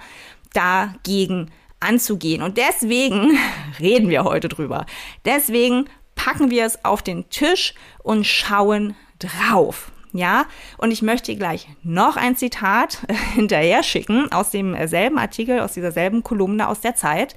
dagegen 0.53 1.51
anzugehen. 1.79 2.41
Und 2.41 2.57
deswegen 2.57 3.37
reden 3.79 4.09
wir 4.09 4.23
heute 4.23 4.49
drüber. 4.49 4.85
Deswegen 5.25 5.85
packen 6.15 6.51
wir 6.51 6.65
es 6.65 6.83
auf 6.83 7.01
den 7.01 7.29
Tisch 7.29 7.73
und 8.03 8.25
schauen 8.25 8.95
drauf. 9.19 9.91
Ja, 10.11 10.45
und 10.77 10.91
ich 10.91 11.01
möchte 11.01 11.35
gleich 11.35 11.67
noch 11.83 12.17
ein 12.17 12.35
Zitat 12.35 12.99
hinterher 13.33 13.83
schicken 13.83 14.31
aus 14.31 14.49
demselben 14.49 15.19
Artikel, 15.19 15.59
aus 15.59 15.73
dieser 15.73 15.91
selben 15.91 16.23
Kolumne 16.23 16.67
aus 16.67 16.81
der 16.81 16.95
Zeit 16.95 17.35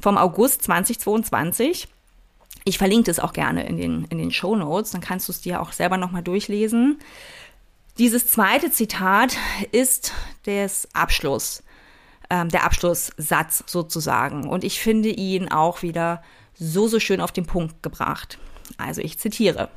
vom 0.00 0.16
August 0.16 0.62
2022. 0.62 1.88
Ich 2.64 2.78
verlinke 2.78 3.04
das 3.04 3.18
auch 3.18 3.32
gerne 3.32 3.66
in 3.66 3.76
den, 3.76 4.04
in 4.04 4.18
den 4.18 4.30
Show 4.30 4.54
Notes, 4.56 4.92
dann 4.92 5.00
kannst 5.00 5.28
du 5.28 5.32
es 5.32 5.40
dir 5.40 5.60
auch 5.60 5.72
selber 5.72 5.96
nochmal 5.96 6.22
durchlesen. 6.22 6.98
Dieses 7.98 8.26
zweite 8.26 8.70
Zitat 8.70 9.36
ist 9.72 10.12
des 10.44 10.88
Abschluss, 10.92 11.62
ähm, 12.28 12.50
der 12.50 12.64
Abschlusssatz 12.64 13.64
sozusagen. 13.66 14.48
Und 14.48 14.64
ich 14.64 14.80
finde 14.80 15.08
ihn 15.08 15.50
auch 15.50 15.82
wieder 15.82 16.22
so, 16.54 16.88
so 16.88 17.00
schön 17.00 17.20
auf 17.20 17.32
den 17.32 17.46
Punkt 17.46 17.82
gebracht. 17.82 18.38
Also 18.76 19.00
ich 19.00 19.18
zitiere. 19.18 19.70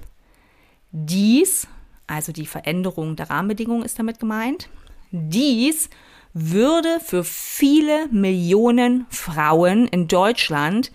Dies 0.91 1.67
also 2.09 2.31
die 2.31 2.45
Veränderung 2.45 3.15
der 3.15 3.29
Rahmenbedingungen 3.29 3.83
ist 3.83 3.99
damit 3.99 4.19
gemeint. 4.19 4.69
Dies 5.11 5.89
würde 6.33 6.99
für 7.03 7.23
viele 7.23 8.07
Millionen 8.09 9.05
Frauen 9.09 9.87
in 9.87 10.07
Deutschland 10.07 10.91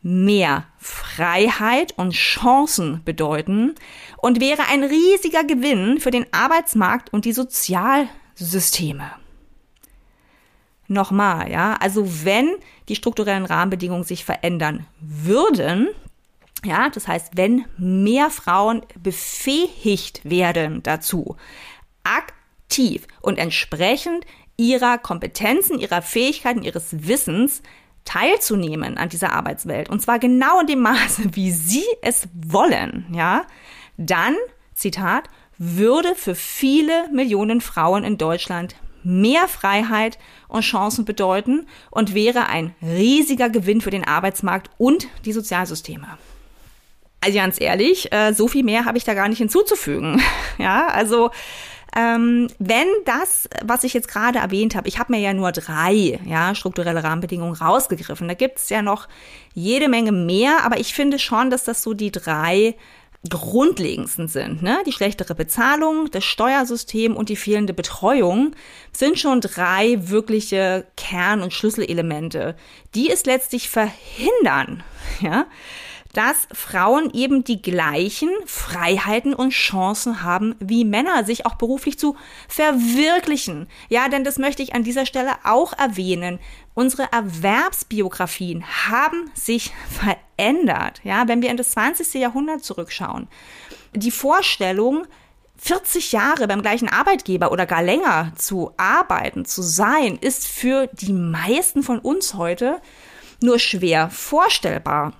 mehr 0.00 0.64
Freiheit 0.78 1.92
und 1.96 2.12
Chancen 2.12 3.02
bedeuten 3.04 3.74
und 4.18 4.40
wäre 4.40 4.62
ein 4.70 4.84
riesiger 4.84 5.44
Gewinn 5.44 5.98
für 6.00 6.10
den 6.10 6.26
Arbeitsmarkt 6.32 7.12
und 7.12 7.24
die 7.24 7.32
Sozialsysteme. 7.32 9.10
Nochmal, 10.86 11.50
ja, 11.50 11.76
also 11.80 12.24
wenn 12.24 12.54
die 12.88 12.96
strukturellen 12.96 13.44
Rahmenbedingungen 13.44 14.04
sich 14.04 14.24
verändern 14.24 14.86
würden, 15.00 15.88
ja, 16.64 16.88
das 16.88 17.06
heißt, 17.06 17.36
wenn 17.36 17.64
mehr 17.76 18.30
Frauen 18.30 18.82
befähigt 19.00 20.28
werden 20.28 20.82
dazu, 20.82 21.36
aktiv 22.04 23.06
und 23.20 23.38
entsprechend 23.38 24.24
ihrer 24.56 24.98
Kompetenzen, 24.98 25.78
ihrer 25.78 26.02
Fähigkeiten, 26.02 26.62
ihres 26.62 27.06
Wissens 27.06 27.62
teilzunehmen 28.04 28.98
an 28.98 29.08
dieser 29.08 29.32
Arbeitswelt, 29.32 29.88
und 29.88 30.00
zwar 30.00 30.18
genau 30.18 30.60
in 30.60 30.66
dem 30.66 30.80
Maße, 30.80 31.36
wie 31.36 31.50
sie 31.52 31.84
es 32.02 32.28
wollen, 32.34 33.06
ja, 33.12 33.42
dann, 33.96 34.34
Zitat, 34.74 35.28
würde 35.58 36.14
für 36.14 36.34
viele 36.34 37.08
Millionen 37.12 37.60
Frauen 37.60 38.04
in 38.04 38.16
Deutschland 38.16 38.76
mehr 39.02 39.48
Freiheit 39.48 40.18
und 40.48 40.62
Chancen 40.62 41.04
bedeuten 41.04 41.66
und 41.90 42.14
wäre 42.14 42.46
ein 42.46 42.74
riesiger 42.82 43.48
Gewinn 43.48 43.80
für 43.80 43.90
den 43.90 44.04
Arbeitsmarkt 44.04 44.70
und 44.78 45.08
die 45.24 45.32
Sozialsysteme. 45.32 46.18
Also 47.20 47.38
ganz 47.38 47.60
ehrlich, 47.60 48.12
äh, 48.12 48.32
so 48.32 48.46
viel 48.48 48.62
mehr 48.64 48.84
habe 48.84 48.96
ich 48.98 49.04
da 49.04 49.14
gar 49.14 49.28
nicht 49.28 49.38
hinzuzufügen. 49.38 50.20
Ja, 50.58 50.88
also 50.88 51.30
Ähm, 51.96 52.48
wenn 52.58 52.86
das, 53.06 53.48
was 53.64 53.82
ich 53.82 53.94
jetzt 53.94 54.08
gerade 54.08 54.38
erwähnt 54.40 54.74
habe, 54.76 54.88
ich 54.88 54.98
habe 54.98 55.12
mir 55.12 55.20
ja 55.20 55.32
nur 55.32 55.52
drei 55.52 56.20
ja, 56.26 56.54
strukturelle 56.54 57.02
Rahmenbedingungen 57.02 57.54
rausgegriffen. 57.54 58.28
Da 58.28 58.34
gibt 58.34 58.58
es 58.58 58.68
ja 58.68 58.82
noch 58.82 59.08
jede 59.54 59.88
Menge 59.88 60.12
mehr, 60.12 60.64
aber 60.64 60.78
ich 60.78 60.92
finde 60.92 61.18
schon, 61.18 61.48
dass 61.50 61.64
das 61.64 61.82
so 61.82 61.94
die 61.94 62.12
drei 62.12 62.76
grundlegendsten 63.28 64.28
sind. 64.28 64.62
Ne? 64.62 64.78
Die 64.86 64.92
schlechtere 64.92 65.34
Bezahlung, 65.34 66.10
das 66.10 66.24
Steuersystem 66.24 67.16
und 67.16 67.30
die 67.30 67.36
fehlende 67.36 67.72
Betreuung 67.74 68.52
sind 68.92 69.18
schon 69.18 69.40
drei 69.40 69.96
wirkliche 70.08 70.86
Kern- 70.96 71.42
und 71.42 71.52
Schlüsselelemente, 71.54 72.54
die 72.94 73.10
es 73.10 73.24
letztlich 73.24 73.70
verhindern, 73.70 74.84
ja, 75.20 75.46
dass 76.18 76.48
Frauen 76.52 77.12
eben 77.14 77.44
die 77.44 77.62
gleichen 77.62 78.30
Freiheiten 78.44 79.34
und 79.34 79.50
Chancen 79.50 80.24
haben 80.24 80.56
wie 80.58 80.84
Männer, 80.84 81.22
sich 81.22 81.46
auch 81.46 81.54
beruflich 81.54 81.96
zu 81.96 82.16
verwirklichen. 82.48 83.68
Ja, 83.88 84.08
denn 84.08 84.24
das 84.24 84.36
möchte 84.36 84.64
ich 84.64 84.74
an 84.74 84.82
dieser 84.82 85.06
Stelle 85.06 85.34
auch 85.44 85.78
erwähnen. 85.78 86.40
Unsere 86.74 87.12
Erwerbsbiografien 87.12 88.64
haben 88.88 89.30
sich 89.34 89.72
verändert. 90.36 91.00
Ja, 91.04 91.28
wenn 91.28 91.40
wir 91.40 91.50
in 91.50 91.56
das 91.56 91.70
20. 91.70 92.14
Jahrhundert 92.14 92.64
zurückschauen. 92.64 93.28
Die 93.94 94.10
Vorstellung, 94.10 95.06
40 95.58 96.10
Jahre 96.10 96.48
beim 96.48 96.62
gleichen 96.62 96.88
Arbeitgeber 96.88 97.52
oder 97.52 97.64
gar 97.64 97.84
länger 97.84 98.32
zu 98.34 98.72
arbeiten, 98.76 99.44
zu 99.44 99.62
sein, 99.62 100.18
ist 100.20 100.48
für 100.48 100.88
die 100.88 101.12
meisten 101.12 101.84
von 101.84 102.00
uns 102.00 102.34
heute 102.34 102.80
nur 103.40 103.60
schwer 103.60 104.10
vorstellbar. 104.10 105.12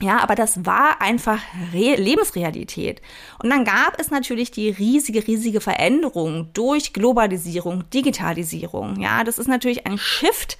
Ja, 0.00 0.18
aber 0.18 0.34
das 0.34 0.66
war 0.66 1.00
einfach 1.00 1.40
Re 1.72 1.94
Lebensrealität. 1.94 3.00
Und 3.42 3.50
dann 3.50 3.64
gab 3.64 3.98
es 3.98 4.10
natürlich 4.10 4.50
die 4.50 4.70
riesige, 4.70 5.26
riesige 5.26 5.60
Veränderung 5.60 6.50
durch 6.52 6.92
Globalisierung, 6.92 7.88
Digitalisierung. 7.90 9.00
Ja, 9.00 9.22
das 9.22 9.38
ist 9.38 9.46
natürlich 9.46 9.86
ein 9.86 9.96
Shift, 9.96 10.58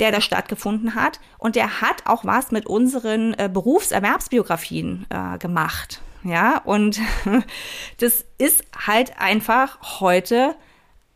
der 0.00 0.10
da 0.10 0.22
stattgefunden 0.22 0.94
hat. 0.94 1.20
Und 1.36 1.54
der 1.54 1.82
hat 1.82 2.06
auch 2.06 2.24
was 2.24 2.50
mit 2.50 2.66
unseren 2.66 3.34
äh, 3.34 3.50
Berufserwerbsbiografien 3.52 5.06
äh, 5.10 5.36
gemacht. 5.36 6.00
Ja, 6.24 6.58
und 6.64 6.98
das 7.98 8.24
ist 8.38 8.64
halt 8.86 9.18
einfach 9.18 10.00
heute 10.00 10.54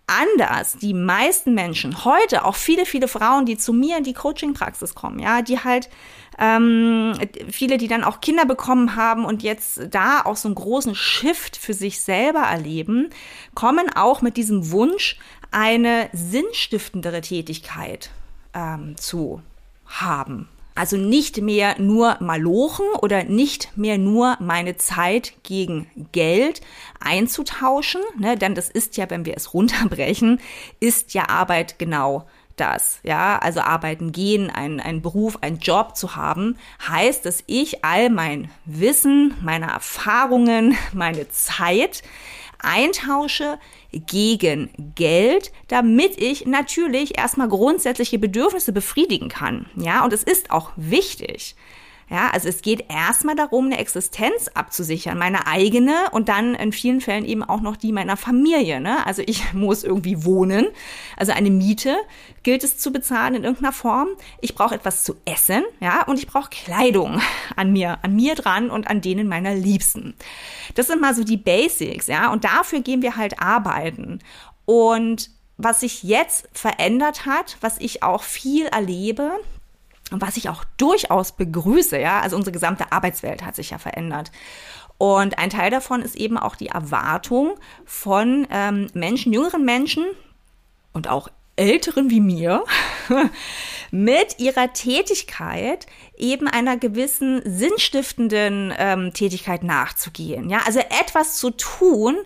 anders. 0.07 0.77
Die 0.77 0.95
meisten 0.95 1.55
Menschen 1.55 2.05
heute, 2.05 2.45
auch 2.45 2.55
viele, 2.55 2.87
viele 2.87 3.09
Frauen, 3.09 3.47
die 3.47 3.57
zu 3.57 3.73
mir 3.73 3.99
in 3.99 4.05
die 4.05 4.13
Coaching-Praxis 4.13 4.95
kommen, 4.95 5.19
ja, 5.19 5.43
die 5.43 5.59
halt 5.59 5.89
ähm, 6.39 7.15
viele, 7.49 7.79
die 7.79 7.89
dann 7.89 8.05
auch 8.05 8.21
Kinder 8.21 8.45
bekommen 8.45 8.97
haben 8.97 9.25
und 9.25 9.43
jetzt 9.43 9.81
da 9.91 10.23
auch 10.23 10.37
so 10.37 10.49
einen 10.49 10.55
großen 10.55 10.95
Shift 10.95 11.57
für 11.57 11.75
sich 11.75 12.01
selber 12.01 12.41
erleben, 12.41 13.11
kommen 13.55 13.91
auch 13.95 14.23
mit 14.23 14.37
diesem 14.37 14.71
Wunsch, 14.71 15.19
eine 15.51 16.11
sinnstiftendere 16.13 17.21
Tätigkeit 17.21 18.11
ähm, 18.53 18.97
zu 18.97 19.41
haben. 19.87 20.49
Also 20.75 20.99
nicht 20.99 21.41
mehr 21.41 21.81
nur 21.81 22.19
malochen 22.21 22.85
oder 23.01 23.25
nicht 23.25 23.75
mehr 23.79 23.97
nur 23.97 24.37
meine 24.41 24.77
Zeit 24.77 25.33
gegen 25.43 25.87
Geld 26.13 26.61
einzutauschen, 27.01 28.03
ne? 28.19 28.37
denn 28.37 28.55
das 28.55 28.69
ist 28.69 28.99
ja, 28.99 29.09
wenn 29.09 29.25
wir 29.25 29.39
es 29.39 29.55
runterbrechen, 29.55 30.39
ist 30.79 31.15
ja 31.15 31.31
Arbeit 31.31 31.79
genau 31.79 32.27
das, 32.57 33.01
ja, 33.03 33.39
also 33.39 33.61
arbeiten 33.61 34.13
gehen, 34.13 34.51
einen, 34.51 35.03
Beruf, 35.03 35.39
einen 35.43 35.59
Job 35.59 35.97
zu 35.97 36.17
haben, 36.17 36.59
heißt, 36.89 37.25
dass 37.25 37.45
ich 37.47 37.85
all 37.85 38.11
mein 38.11 38.51
Wissen, 38.65 39.35
meine 39.43 39.67
Erfahrungen, 39.67 40.77
meine 40.93 41.29
Zeit 41.31 42.03
eintausche 42.59 43.59
gegen 43.93 44.71
Geld, 44.95 45.53
damit 45.69 46.21
ich 46.21 46.47
natürlich 46.47 47.19
erstmal 47.19 47.49
grundsätzliche 47.49 48.19
Bedürfnisse 48.19 48.73
befriedigen 48.73 49.29
kann. 49.29 49.67
Ja, 49.77 50.05
und 50.05 50.13
es 50.13 50.23
ist 50.23 50.51
auch 50.51 50.73
wichtig. 50.77 51.55
Ja, 52.09 52.31
also 52.31 52.49
es 52.49 52.63
geht 52.63 52.85
erstmal 52.89 53.35
darum, 53.35 53.67
eine 53.67 53.79
Existenz 53.79 54.49
abzusichern, 54.55 55.19
meine 55.19 55.49
eigene 55.49 55.93
und 56.13 56.29
dann 56.29 56.55
in 56.55 56.71
vielen 56.71 57.01
Fällen 57.01 57.25
eben 57.25 57.43
auch 57.43 57.61
noch 57.61 57.77
die 57.77 57.91
meiner 57.91 58.17
Familie. 58.17 58.81
Ne? 58.81 59.05
Also 59.05 59.23
ich 59.27 59.53
muss 59.53 59.83
irgendwie 59.83 60.25
wohnen, 60.25 60.67
also 61.17 61.33
eine 61.33 61.51
Miete 61.51 61.97
gilt 62.45 62.63
es 62.63 62.79
zu 62.79 62.93
bezahlen 62.93 63.35
in 63.35 63.43
irgendeiner 63.43 63.73
Form. 63.73 64.09
Ich 64.41 64.55
brauche 64.55 64.77
etwas 64.77 65.03
zu 65.03 65.17
essen, 65.25 65.65
ja, 65.81 66.05
und 66.05 66.21
ich 66.21 66.29
brauche 66.29 66.49
Kleidung 66.49 67.21
an 67.57 67.73
mir, 67.73 67.99
an 68.03 68.15
mir 68.15 68.37
dran 68.37 68.71
und 68.71 68.87
an 68.87 69.01
denen 69.01 69.27
meiner 69.27 69.55
Liebsten. 69.55 70.15
Das 70.77 70.87
sind 70.87 71.01
mal 71.01 71.15
so 71.15 71.25
die 71.25 71.37
Basics, 71.37 72.07
ja, 72.07 72.31
und 72.31 72.45
dafür 72.45 72.81
gehen 72.81 73.03
wir 73.03 73.17
halt 73.17 73.41
arbeiten. 73.43 74.21
Und 74.65 75.31
was 75.57 75.81
sich 75.81 76.05
jetzt 76.05 76.49
verändert 76.53 77.27
hat, 77.27 77.57
was 77.61 77.79
ich 77.79 78.05
auch 78.05 78.23
viel 78.23 78.67
erlebe, 78.67 79.33
und 80.11 80.23
was 80.23 80.37
ich 80.37 80.49
auch 80.49 80.65
durchaus 80.77 81.33
begrüße, 81.33 81.99
ja, 81.99 82.21
also 82.21 82.37
unsere 82.37 82.53
gesamte 82.53 82.93
Arbeitswelt 82.93 83.45
hat 83.45 83.57
sich 83.57 83.71
ja 83.71 83.79
verändert. 83.79 84.31
Und 84.99 85.39
ein 85.39 85.51
Teil 85.51 85.71
davon 85.71 86.01
ist 86.01 86.17
eben 86.17 86.39
auch 86.39 86.57
die 86.57 86.69
Erwartung 86.69 87.55
von 87.85 88.47
ähm, 88.51 88.87
Menschen, 88.95 89.33
jüngeren 89.33 89.65
Menschen 89.65 90.05
und 90.93 91.09
auch 91.09 91.29
älteren 91.57 92.11
wie 92.11 92.21
mir, 92.21 92.65
mit 93.91 94.39
ihrer 94.39 94.73
Tätigkeit 94.73 95.87
eben 96.17 96.49
einer 96.49 96.77
gewissen 96.77 97.43
sinnstiftenden 97.45 98.73
ähm, 98.77 99.13
Tätigkeit 99.13 99.65
nachzugehen. 99.65 100.51
Ja, 100.51 100.61
also 100.67 100.81
etwas 100.81 101.37
zu 101.37 101.51
tun, 101.51 102.17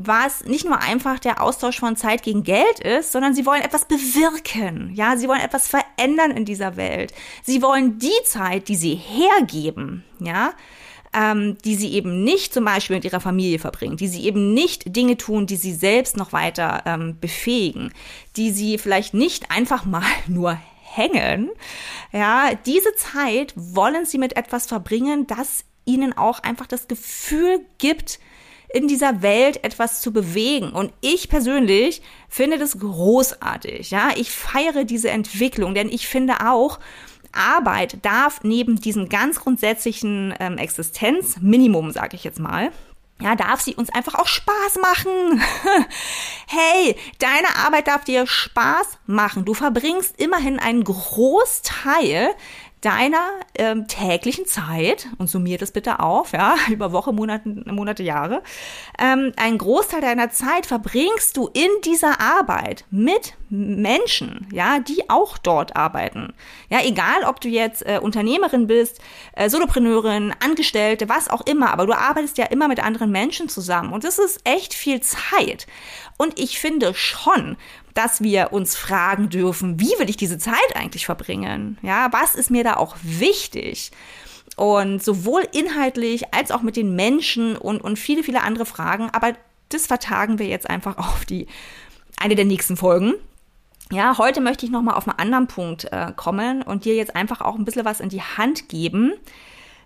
was 0.00 0.44
nicht 0.44 0.64
nur 0.64 0.78
einfach 0.80 1.18
der 1.18 1.42
Austausch 1.42 1.80
von 1.80 1.96
Zeit 1.96 2.22
gegen 2.22 2.44
Geld 2.44 2.78
ist, 2.78 3.10
sondern 3.10 3.34
sie 3.34 3.44
wollen 3.44 3.62
etwas 3.62 3.84
bewirken. 3.84 4.92
Ja, 4.94 5.16
sie 5.16 5.26
wollen 5.26 5.40
etwas 5.40 5.66
verändern 5.66 6.30
in 6.30 6.44
dieser 6.44 6.76
Welt. 6.76 7.12
Sie 7.42 7.60
wollen 7.62 7.98
die 7.98 8.22
Zeit, 8.24 8.68
die 8.68 8.76
sie 8.76 8.94
hergeben, 8.94 10.04
ja, 10.20 10.52
ähm, 11.12 11.58
die 11.64 11.74
sie 11.74 11.92
eben 11.94 12.22
nicht 12.22 12.54
zum 12.54 12.64
Beispiel 12.64 12.94
mit 12.94 13.04
ihrer 13.04 13.18
Familie 13.18 13.58
verbringen, 13.58 13.96
die 13.96 14.06
sie 14.06 14.24
eben 14.24 14.54
nicht 14.54 14.94
Dinge 14.94 15.16
tun, 15.16 15.46
die 15.46 15.56
sie 15.56 15.74
selbst 15.74 16.16
noch 16.16 16.32
weiter 16.32 16.84
ähm, 16.86 17.18
befähigen, 17.20 17.92
die 18.36 18.52
sie 18.52 18.78
vielleicht 18.78 19.14
nicht 19.14 19.50
einfach 19.50 19.84
mal 19.84 20.06
nur 20.28 20.56
hängen. 20.84 21.50
Ja, 22.12 22.54
diese 22.54 22.94
Zeit 22.94 23.52
wollen 23.56 24.06
sie 24.06 24.18
mit 24.18 24.36
etwas 24.36 24.66
verbringen, 24.66 25.26
das 25.26 25.64
ihnen 25.84 26.16
auch 26.16 26.38
einfach 26.40 26.68
das 26.68 26.86
Gefühl 26.86 27.66
gibt, 27.78 28.20
in 28.72 28.88
dieser 28.88 29.22
Welt 29.22 29.64
etwas 29.64 30.00
zu 30.00 30.12
bewegen. 30.12 30.70
Und 30.70 30.92
ich 31.00 31.28
persönlich 31.28 32.02
finde 32.28 32.58
das 32.58 32.78
großartig. 32.78 33.90
Ja, 33.90 34.10
ich 34.16 34.30
feiere 34.30 34.84
diese 34.84 35.10
Entwicklung, 35.10 35.74
denn 35.74 35.88
ich 35.88 36.06
finde 36.06 36.46
auch, 36.46 36.78
Arbeit 37.32 38.04
darf 38.04 38.40
neben 38.42 38.76
diesem 38.76 39.08
ganz 39.08 39.40
grundsätzlichen 39.40 40.34
ähm, 40.40 40.56
Existenzminimum, 40.58 41.90
sage 41.92 42.16
ich 42.16 42.24
jetzt 42.24 42.40
mal, 42.40 42.72
ja, 43.20 43.34
darf 43.34 43.60
sie 43.60 43.74
uns 43.74 43.90
einfach 43.90 44.14
auch 44.14 44.28
Spaß 44.28 44.78
machen. 44.80 45.42
hey, 46.46 46.94
deine 47.18 47.56
Arbeit 47.64 47.88
darf 47.88 48.04
dir 48.04 48.26
Spaß 48.26 48.98
machen. 49.06 49.44
Du 49.44 49.54
verbringst 49.54 50.20
immerhin 50.20 50.60
einen 50.60 50.84
Großteil 50.84 52.30
deiner 52.80 53.30
ähm, 53.54 53.88
täglichen 53.88 54.46
Zeit, 54.46 55.08
und 55.18 55.28
summiert 55.28 55.62
es 55.62 55.72
bitte 55.72 56.00
auf, 56.00 56.32
ja, 56.32 56.54
über 56.68 56.92
Woche, 56.92 57.12
Monate, 57.12 57.48
Monate, 57.48 58.02
Jahre, 58.02 58.42
ähm, 58.98 59.32
einen 59.36 59.58
Großteil 59.58 60.00
deiner 60.00 60.30
Zeit 60.30 60.66
verbringst 60.66 61.36
du 61.36 61.48
in 61.52 61.70
dieser 61.84 62.20
Arbeit 62.20 62.84
mit 62.90 63.34
Menschen, 63.50 64.46
ja, 64.52 64.78
die 64.78 65.08
auch 65.08 65.38
dort 65.38 65.76
arbeiten. 65.76 66.34
Ja, 66.68 66.80
egal, 66.84 67.24
ob 67.26 67.40
du 67.40 67.48
jetzt 67.48 67.86
äh, 67.86 67.98
Unternehmerin 68.00 68.66
bist, 68.66 69.00
äh, 69.32 69.48
Solopreneurin, 69.48 70.34
Angestellte, 70.44 71.08
was 71.08 71.28
auch 71.28 71.46
immer, 71.46 71.72
aber 71.72 71.86
du 71.86 71.92
arbeitest 71.92 72.38
ja 72.38 72.46
immer 72.46 72.68
mit 72.68 72.82
anderen 72.82 73.10
Menschen 73.10 73.48
zusammen 73.48 73.92
und 73.92 74.04
das 74.04 74.18
ist 74.18 74.40
echt 74.44 74.74
viel 74.74 75.00
Zeit. 75.00 75.66
Und 76.16 76.38
ich 76.38 76.58
finde 76.58 76.94
schon, 76.94 77.56
dass 77.94 78.22
wir 78.22 78.52
uns 78.52 78.76
fragen 78.76 79.28
dürfen, 79.28 79.80
wie 79.80 79.98
will 79.98 80.10
ich 80.10 80.16
diese 80.16 80.38
Zeit 80.38 80.76
eigentlich 80.76 81.06
verbringen? 81.06 81.78
Ja, 81.82 82.08
was 82.12 82.34
ist 82.34 82.50
mir 82.50 82.64
da 82.64 82.74
auch 82.74 82.96
wichtig? 83.02 83.90
Und 84.56 85.02
sowohl 85.02 85.42
inhaltlich 85.52 86.34
als 86.34 86.50
auch 86.50 86.62
mit 86.62 86.76
den 86.76 86.94
Menschen 86.96 87.56
und, 87.56 87.80
und 87.80 87.98
viele, 87.98 88.22
viele 88.22 88.42
andere 88.42 88.66
Fragen. 88.66 89.08
Aber 89.10 89.34
das 89.68 89.86
vertagen 89.86 90.38
wir 90.38 90.46
jetzt 90.46 90.68
einfach 90.68 90.98
auf 90.98 91.24
die 91.24 91.46
eine 92.18 92.34
der 92.34 92.44
nächsten 92.44 92.76
Folgen. 92.76 93.14
Ja, 93.90 94.18
heute 94.18 94.40
möchte 94.40 94.66
ich 94.66 94.72
nochmal 94.72 94.96
auf 94.96 95.08
einen 95.08 95.18
anderen 95.18 95.46
Punkt 95.46 95.84
äh, 95.92 96.12
kommen 96.14 96.62
und 96.62 96.84
dir 96.84 96.94
jetzt 96.94 97.16
einfach 97.16 97.40
auch 97.40 97.54
ein 97.54 97.64
bisschen 97.64 97.86
was 97.86 98.00
in 98.00 98.10
die 98.10 98.20
Hand 98.20 98.68
geben. 98.68 99.14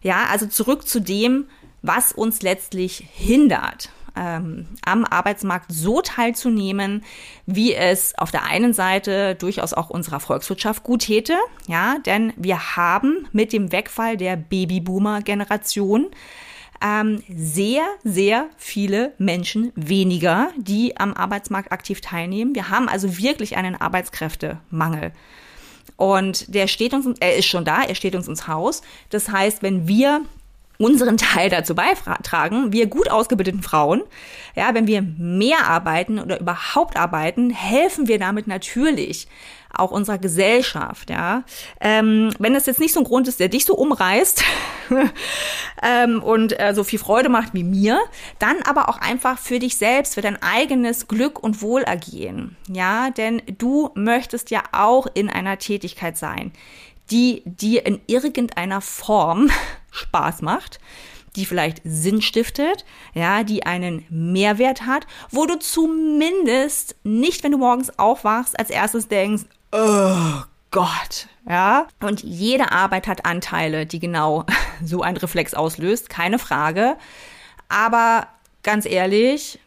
Ja, 0.03 0.27
also 0.31 0.47
zurück 0.47 0.88
zu 0.88 1.01
dem, 1.01 1.47
was 1.83 2.12
uns 2.12 2.43
letztlich 2.43 3.07
hindert 3.12 3.91
ähm, 4.17 4.67
am 4.85 5.05
Arbeitsmarkt 5.05 5.73
so 5.73 6.01
teilzunehmen, 6.03 7.05
wie 7.47 7.75
es 7.75 8.17
auf 8.19 8.31
der 8.31 8.45
einen 8.45 8.75
Seite 8.75 9.35
durchaus 9.35 9.73
auch 9.73 9.91
unserer 9.91 10.21
Volkswirtschaft 10.21 10.83
gut 10.83 11.03
täte, 11.03 11.35
ja, 11.67 11.97
denn 12.05 12.33
wir 12.37 12.77
haben 12.77 13.29
mit 13.33 13.53
dem 13.53 13.73
Wegfall 13.73 14.17
der 14.17 14.37
Babyboomer-Generation 14.37 16.09
ähm, 16.83 17.23
sehr, 17.29 17.85
sehr 18.05 18.49
viele 18.57 19.12
Menschen 19.18 19.73
weniger, 19.77 20.51
die 20.57 20.97
am 20.97 21.14
Arbeitsmarkt 21.14 21.73
aktiv 21.73 22.01
teilnehmen. 22.01 22.55
Wir 22.55 22.68
haben 22.68 22.88
also 22.88 23.18
wirklich 23.18 23.57
einen 23.57 23.81
Arbeitskräftemangel. 23.81 25.12
Und 25.97 26.55
der 26.55 26.66
steht 26.66 26.95
uns, 26.95 27.07
er 27.21 27.37
ist 27.37 27.47
schon 27.47 27.64
da, 27.64 27.83
er 27.83 27.95
steht 27.95 28.14
uns 28.14 28.27
ins 28.27 28.49
Haus. 28.49 28.83
Das 29.11 29.29
heißt, 29.29 29.62
wenn 29.62 29.87
wir 29.87 30.23
unseren 30.83 31.16
Teil 31.16 31.51
dazu 31.51 31.75
beitragen, 31.75 32.73
wir 32.73 32.87
gut 32.87 33.11
ausgebildeten 33.11 33.62
Frauen, 33.62 34.03
ja, 34.55 34.75
wenn 34.75 34.87
wir 34.87 35.03
mehr 35.03 35.66
arbeiten 35.66 36.18
oder 36.18 36.40
überhaupt 36.40 36.97
arbeiten, 36.97 37.51
helfen 37.51 38.09
wir 38.09 38.18
damit 38.18 38.47
natürlich 38.47 39.29
auch 39.75 39.90
unserer 39.90 40.18
Gesellschaft, 40.18 41.11
ja. 41.11 41.45
Ähm, 41.81 42.31
wenn 42.38 42.55
es 42.55 42.66
jetzt 42.66 42.81
nicht 42.81 42.92
so 42.92 43.01
ein 43.01 43.05
Grund 43.05 43.29
ist, 43.29 43.40
der 43.40 43.49
dich 43.49 43.64
so 43.64 43.75
umreißt 43.75 44.45
ähm, 45.83 46.23
und 46.23 46.59
äh, 46.61 46.75
so 46.75 46.85
viel 46.85 46.99
Freude 46.99 47.29
macht 47.29 47.55
wie 47.55 47.64
mir, 47.64 47.99
dann 48.38 48.57
aber 48.64 48.88
auch 48.88 48.99
einfach 48.99 49.38
für 49.38 49.59
dich 49.59 49.77
selbst, 49.77 50.14
für 50.14 50.21
dein 50.21 50.42
eigenes 50.42 51.09
Glück 51.09 51.42
und 51.42 51.62
Wohlergehen, 51.62 52.57
ja, 52.68 53.11
denn 53.11 53.40
du 53.59 53.90
möchtest 53.95 54.51
ja 54.51 54.62
auch 54.73 55.07
in 55.14 55.31
einer 55.31 55.59
Tätigkeit 55.59 56.18
sein, 56.18 56.53
die 57.11 57.42
dir 57.45 57.87
in 57.87 58.01
irgendeiner 58.07 58.81
Form 58.81 59.51
Spaß 59.93 60.43
macht, 60.43 60.81
die 61.37 61.47
vielleicht 61.47 61.81
Sinn 61.85 62.21
stiftet, 62.21 62.85
ja, 63.15 63.45
die 63.45 63.65
einen 63.65 64.05
Mehrwert 64.11 64.85
hat, 64.87 65.07
wo 65.31 65.47
du 65.47 65.59
zumindest 65.59 66.97
nicht, 67.05 67.45
wenn 67.45 67.53
du 67.53 67.59
morgens 67.59 67.99
aufwachst, 67.99 68.59
als 68.59 68.71
erstes 68.71 69.09
denkst, 69.09 69.45
oh 69.71 70.43
Gott, 70.71 71.29
ja. 71.49 71.87
Und 72.01 72.23
jede 72.23 72.73
Arbeit 72.73 73.07
hat 73.07 73.25
Anteile, 73.25 73.87
die 73.87 74.01
genau 74.01 74.45
so 74.85 75.03
einen 75.03 75.17
Reflex 75.17 75.55
auslöst, 75.55 76.11
keine 76.11 76.39
Frage. 76.39 76.97
Aber 77.69 78.27
ganz 78.63 78.87
ehrlich, 78.87 79.59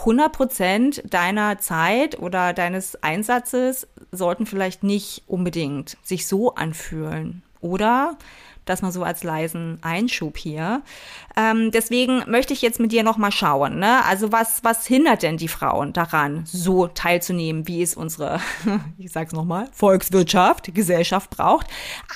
100 0.00 0.32
Prozent 0.32 1.02
deiner 1.04 1.58
Zeit 1.58 2.18
oder 2.18 2.52
deines 2.52 3.02
Einsatzes 3.02 3.86
sollten 4.12 4.46
vielleicht 4.46 4.82
nicht 4.82 5.22
unbedingt 5.26 5.96
sich 6.02 6.26
so 6.26 6.54
anfühlen. 6.54 7.42
Oder 7.60 8.16
das 8.66 8.82
mal 8.82 8.92
so 8.92 9.02
als 9.02 9.24
leisen 9.24 9.78
Einschub 9.80 10.36
hier. 10.36 10.82
Ähm, 11.36 11.70
deswegen 11.70 12.24
möchte 12.30 12.52
ich 12.52 12.60
jetzt 12.60 12.80
mit 12.80 12.92
dir 12.92 13.02
nochmal 13.02 13.32
schauen. 13.32 13.78
Ne? 13.78 14.04
Also 14.04 14.32
was, 14.32 14.62
was 14.62 14.86
hindert 14.86 15.22
denn 15.22 15.38
die 15.38 15.48
Frauen 15.48 15.92
daran, 15.92 16.44
so 16.44 16.88
teilzunehmen, 16.88 17.66
wie 17.66 17.82
es 17.82 17.94
unsere, 17.94 18.40
ich 18.98 19.10
sag's 19.12 19.32
nochmal, 19.32 19.68
Volkswirtschaft, 19.72 20.74
Gesellschaft 20.74 21.30
braucht, 21.30 21.66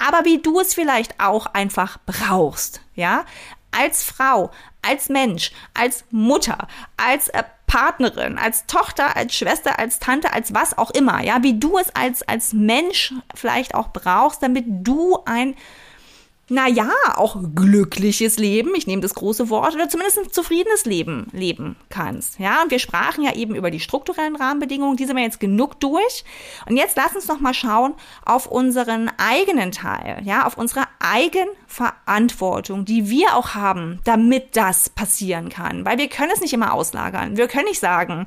aber 0.06 0.24
wie 0.24 0.42
du 0.42 0.60
es 0.60 0.74
vielleicht 0.74 1.18
auch 1.18 1.46
einfach 1.46 1.98
brauchst. 2.04 2.82
Ja, 2.94 3.24
als 3.70 4.02
Frau, 4.02 4.50
als 4.82 5.08
Mensch, 5.08 5.52
als 5.74 6.04
Mutter, 6.10 6.66
als 6.96 7.28
äh, 7.28 7.44
Partnerin, 7.66 8.36
als 8.36 8.66
Tochter, 8.66 9.16
als 9.16 9.34
Schwester, 9.34 9.78
als 9.78 10.00
Tante, 10.00 10.32
als 10.32 10.52
was 10.52 10.76
auch 10.76 10.90
immer, 10.90 11.22
ja, 11.22 11.42
wie 11.42 11.58
du 11.58 11.78
es 11.78 11.94
als, 11.94 12.26
als 12.26 12.52
Mensch 12.52 13.14
vielleicht 13.32 13.76
auch 13.76 13.92
brauchst, 13.92 14.42
damit 14.42 14.64
du 14.66 15.18
ein 15.24 15.54
naja, 16.50 16.90
auch 17.14 17.36
glückliches 17.54 18.38
Leben, 18.38 18.74
ich 18.74 18.86
nehme 18.86 19.02
das 19.02 19.14
große 19.14 19.48
Wort, 19.50 19.74
oder 19.74 19.88
zumindest 19.88 20.18
ein 20.18 20.30
zufriedenes 20.30 20.84
Leben 20.84 21.28
leben 21.32 21.76
kannst. 21.88 22.38
Ja, 22.38 22.62
und 22.62 22.70
wir 22.70 22.78
sprachen 22.78 23.22
ja 23.24 23.34
eben 23.34 23.54
über 23.54 23.70
die 23.70 23.80
strukturellen 23.80 24.36
Rahmenbedingungen, 24.36 24.96
die 24.96 25.06
sind 25.06 25.16
wir 25.16 25.22
jetzt 25.22 25.40
genug 25.40 25.78
durch. 25.80 26.24
Und 26.66 26.76
jetzt 26.76 26.96
lass 26.96 27.14
uns 27.14 27.28
noch 27.28 27.40
mal 27.40 27.54
schauen 27.54 27.94
auf 28.24 28.46
unseren 28.46 29.10
eigenen 29.16 29.72
Teil, 29.72 30.20
ja, 30.24 30.44
auf 30.46 30.58
unsere 30.58 30.84
Eigenverantwortung, 30.98 32.84
die 32.84 33.08
wir 33.08 33.36
auch 33.36 33.54
haben, 33.54 34.00
damit 34.04 34.56
das 34.56 34.90
passieren 34.90 35.48
kann. 35.48 35.84
Weil 35.84 35.98
wir 35.98 36.08
können 36.08 36.32
es 36.34 36.40
nicht 36.40 36.52
immer 36.52 36.72
auslagern. 36.72 37.36
Wir 37.36 37.48
können 37.48 37.66
nicht 37.66 37.80
sagen, 37.80 38.26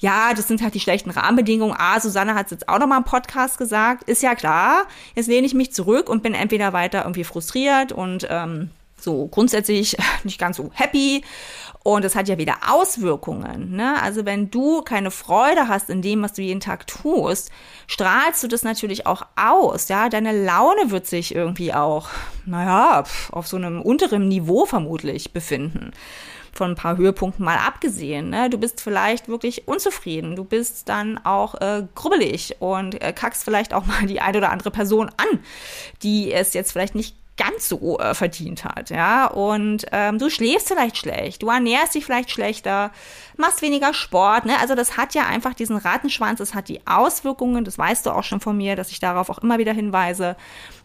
ja, 0.00 0.32
das 0.34 0.48
sind 0.48 0.62
halt 0.62 0.74
die 0.74 0.80
schlechten 0.80 1.10
Rahmenbedingungen. 1.10 1.76
Ah, 1.78 2.00
Susanne 2.00 2.34
hat 2.34 2.46
es 2.46 2.52
jetzt 2.52 2.68
auch 2.68 2.78
nochmal 2.78 2.98
im 2.98 3.04
Podcast 3.04 3.58
gesagt. 3.58 4.08
Ist 4.08 4.22
ja 4.22 4.34
klar. 4.34 4.86
Jetzt 5.14 5.28
lehne 5.28 5.46
ich 5.46 5.54
mich 5.54 5.72
zurück 5.72 6.08
und 6.08 6.22
bin 6.22 6.34
entweder 6.34 6.72
weiter 6.72 7.02
irgendwie 7.02 7.24
frustriert 7.24 7.92
und 7.92 8.26
ähm, 8.30 8.70
so 8.98 9.26
grundsätzlich 9.26 9.96
nicht 10.24 10.38
ganz 10.38 10.56
so 10.56 10.70
happy. 10.72 11.22
Und 11.82 12.04
es 12.04 12.14
hat 12.14 12.28
ja 12.28 12.38
wieder 12.38 12.56
Auswirkungen. 12.70 13.76
Ne? 13.76 14.00
Also 14.02 14.24
wenn 14.24 14.50
du 14.50 14.82
keine 14.82 15.10
Freude 15.10 15.68
hast 15.68 15.90
in 15.90 16.02
dem, 16.02 16.22
was 16.22 16.32
du 16.32 16.42
jeden 16.42 16.60
Tag 16.60 16.86
tust, 16.86 17.50
strahlst 17.86 18.42
du 18.42 18.48
das 18.48 18.62
natürlich 18.62 19.06
auch 19.06 19.22
aus. 19.36 19.88
Ja, 19.88 20.08
deine 20.08 20.44
Laune 20.44 20.90
wird 20.90 21.06
sich 21.06 21.34
irgendwie 21.34 21.74
auch, 21.74 22.08
naja, 22.46 23.04
auf 23.32 23.46
so 23.46 23.56
einem 23.56 23.82
unteren 23.82 24.28
Niveau 24.28 24.64
vermutlich 24.64 25.32
befinden 25.32 25.92
von 26.52 26.72
ein 26.72 26.76
paar 26.76 26.96
Höhepunkten 26.96 27.44
mal 27.44 27.56
abgesehen. 27.58 28.30
Ne? 28.30 28.50
Du 28.50 28.58
bist 28.58 28.80
vielleicht 28.80 29.28
wirklich 29.28 29.68
unzufrieden, 29.68 30.36
du 30.36 30.44
bist 30.44 30.88
dann 30.88 31.18
auch 31.24 31.54
äh, 31.60 31.84
grubbelig 31.94 32.56
und 32.60 33.02
äh, 33.02 33.12
kackst 33.12 33.44
vielleicht 33.44 33.74
auch 33.74 33.86
mal 33.86 34.06
die 34.06 34.20
eine 34.20 34.38
oder 34.38 34.50
andere 34.50 34.70
Person 34.70 35.10
an, 35.16 35.40
die 36.02 36.32
es 36.32 36.54
jetzt 36.54 36.72
vielleicht 36.72 36.94
nicht 36.94 37.16
ganz 37.40 37.70
so 37.70 37.98
äh, 37.98 38.14
verdient 38.14 38.64
hat, 38.64 38.90
ja. 38.90 39.26
Und 39.26 39.86
ähm, 39.92 40.18
du 40.18 40.28
schläfst 40.28 40.68
vielleicht 40.68 40.98
schlecht, 40.98 41.42
du 41.42 41.48
ernährst 41.48 41.94
dich 41.94 42.04
vielleicht 42.04 42.30
schlechter, 42.30 42.90
machst 43.38 43.62
weniger 43.62 43.94
Sport, 43.94 44.44
ne? 44.44 44.58
Also 44.60 44.74
das 44.74 44.98
hat 44.98 45.14
ja 45.14 45.26
einfach 45.26 45.54
diesen 45.54 45.78
Rattenschwanz, 45.78 46.38
das 46.38 46.54
hat 46.54 46.68
die 46.68 46.86
Auswirkungen, 46.86 47.64
das 47.64 47.78
weißt 47.78 48.04
du 48.04 48.10
auch 48.10 48.24
schon 48.24 48.40
von 48.40 48.58
mir, 48.58 48.76
dass 48.76 48.90
ich 48.90 49.00
darauf 49.00 49.30
auch 49.30 49.38
immer 49.38 49.56
wieder 49.56 49.72
hinweise. 49.72 50.36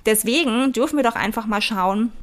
Deswegen 0.05 0.71
dürfen 0.71 0.95
wir 0.95 1.03
doch 1.03 1.15
einfach 1.15 1.45
mal 1.45 1.61
schauen, 1.61 2.13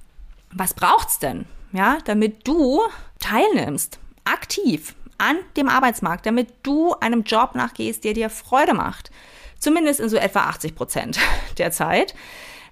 was 0.50 0.72
braucht's 0.72 1.18
denn? 1.18 1.44
Ja, 1.72 1.98
damit 2.04 2.46
du 2.46 2.80
teilnimmst, 3.18 3.98
aktiv 4.24 4.94
an 5.18 5.37
dem 5.56 5.68
Arbeitsmarkt, 5.68 6.26
damit 6.26 6.48
du 6.62 6.94
einem 6.94 7.22
Job 7.22 7.54
nachgehst, 7.54 8.04
der 8.04 8.14
dir 8.14 8.30
Freude 8.30 8.74
macht. 8.74 9.11
Zumindest 9.58 10.00
in 10.00 10.08
so 10.08 10.16
etwa 10.16 10.40
80 10.40 10.74
Prozent 10.74 11.18
der 11.58 11.70
Zeit. 11.70 12.14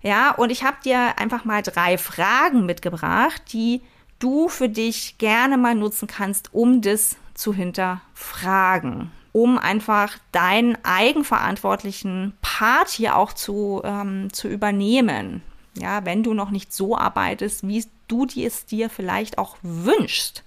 Ja, 0.02 0.32
und 0.32 0.50
ich 0.50 0.64
habe 0.64 0.78
dir 0.84 1.18
einfach 1.18 1.44
mal 1.44 1.62
drei 1.62 1.98
Fragen 1.98 2.66
mitgebracht, 2.66 3.42
die 3.52 3.82
du 4.18 4.48
für 4.48 4.68
dich 4.68 5.18
gerne 5.18 5.56
mal 5.58 5.74
nutzen 5.74 6.08
kannst, 6.08 6.52
um 6.52 6.80
das 6.80 7.16
zu 7.34 7.54
hinterfragen, 7.54 9.10
um 9.32 9.58
einfach 9.58 10.18
deinen 10.32 10.76
eigenverantwortlichen 10.84 12.34
Part 12.42 12.88
hier 12.88 13.16
auch 13.16 13.32
zu, 13.32 13.82
ähm, 13.84 14.32
zu 14.32 14.48
übernehmen. 14.48 15.42
Ja, 15.74 16.04
wenn 16.04 16.22
du 16.22 16.35
noch 16.35 16.50
nicht 16.50 16.72
so 16.72 16.96
arbeitest, 16.96 17.66
wie 17.66 17.85
du 18.09 18.26
es 18.26 18.66
dir 18.66 18.90
vielleicht 18.90 19.38
auch 19.38 19.56
wünschst. 19.62 20.42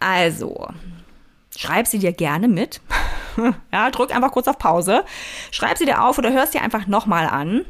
Also, 0.00 0.68
schreib 1.56 1.86
sie 1.86 1.98
dir 1.98 2.12
gerne 2.12 2.48
mit. 2.48 2.80
ja, 3.72 3.90
drück 3.90 4.14
einfach 4.14 4.32
kurz 4.32 4.48
auf 4.48 4.58
Pause. 4.58 5.04
Schreib 5.50 5.78
sie 5.78 5.84
dir 5.84 6.02
auf 6.02 6.18
oder 6.18 6.32
hörst 6.32 6.54
dir 6.54 6.62
einfach 6.62 6.86
nochmal 6.86 7.26
an. 7.26 7.64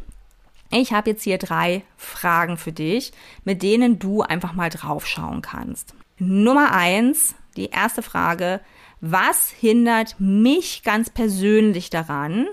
Ich 0.71 0.93
habe 0.95 1.11
jetzt 1.11 1.25
hier 1.25 1.37
drei 1.37 1.85
Fragen 1.99 2.57
für 2.57 2.73
dich, 2.73 3.13
mit 3.45 3.63
denen 3.63 3.99
du 3.99 4.23
einfach 4.23 4.55
mal 4.55 4.71
draufschauen 4.71 5.43
kannst. 5.43 5.95
Nummer 6.19 6.73
eins, 6.73 7.35
die 7.57 7.67
erste 7.67 8.03
Frage. 8.03 8.61
Was 9.01 9.51
hindert 9.51 10.17
mich 10.19 10.83
ganz 10.85 11.11
persönlich 11.11 11.91
daran, 11.91 12.47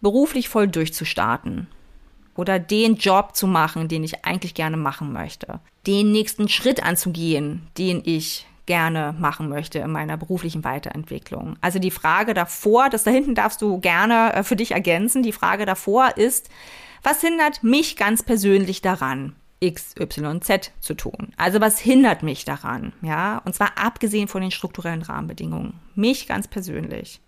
beruflich 0.00 0.48
voll 0.48 0.68
durchzustarten? 0.68 1.68
Oder 2.36 2.58
den 2.58 2.96
Job 2.96 3.34
zu 3.34 3.46
machen, 3.46 3.88
den 3.88 4.04
ich 4.04 4.24
eigentlich 4.24 4.54
gerne 4.54 4.76
machen 4.76 5.12
möchte. 5.12 5.60
Den 5.86 6.12
nächsten 6.12 6.48
Schritt 6.48 6.82
anzugehen, 6.82 7.66
den 7.78 8.02
ich 8.04 8.46
gerne 8.66 9.14
machen 9.18 9.48
möchte 9.48 9.78
in 9.78 9.92
meiner 9.92 10.16
beruflichen 10.16 10.64
Weiterentwicklung. 10.64 11.56
Also 11.60 11.78
die 11.78 11.92
Frage 11.92 12.34
davor, 12.34 12.90
das 12.90 13.04
da 13.04 13.10
hinten 13.10 13.34
darfst 13.34 13.62
du 13.62 13.78
gerne 13.78 14.32
äh, 14.34 14.42
für 14.42 14.56
dich 14.56 14.72
ergänzen, 14.72 15.22
die 15.22 15.32
Frage 15.32 15.66
davor 15.66 16.16
ist, 16.16 16.50
was 17.02 17.20
hindert 17.20 17.62
mich 17.62 17.96
ganz 17.96 18.22
persönlich 18.22 18.82
daran? 18.82 19.36
X, 19.60 19.94
Y, 19.98 20.42
Z 20.42 20.72
zu 20.80 20.94
tun. 20.94 21.32
Also 21.36 21.60
was 21.60 21.78
hindert 21.78 22.22
mich 22.22 22.44
daran? 22.44 22.92
Ja, 23.00 23.40
und 23.44 23.54
zwar 23.54 23.78
abgesehen 23.78 24.28
von 24.28 24.42
den 24.42 24.50
strukturellen 24.50 25.02
Rahmenbedingungen. 25.02 25.74
Mich 25.94 26.26
ganz 26.26 26.46
persönlich. 26.48 27.20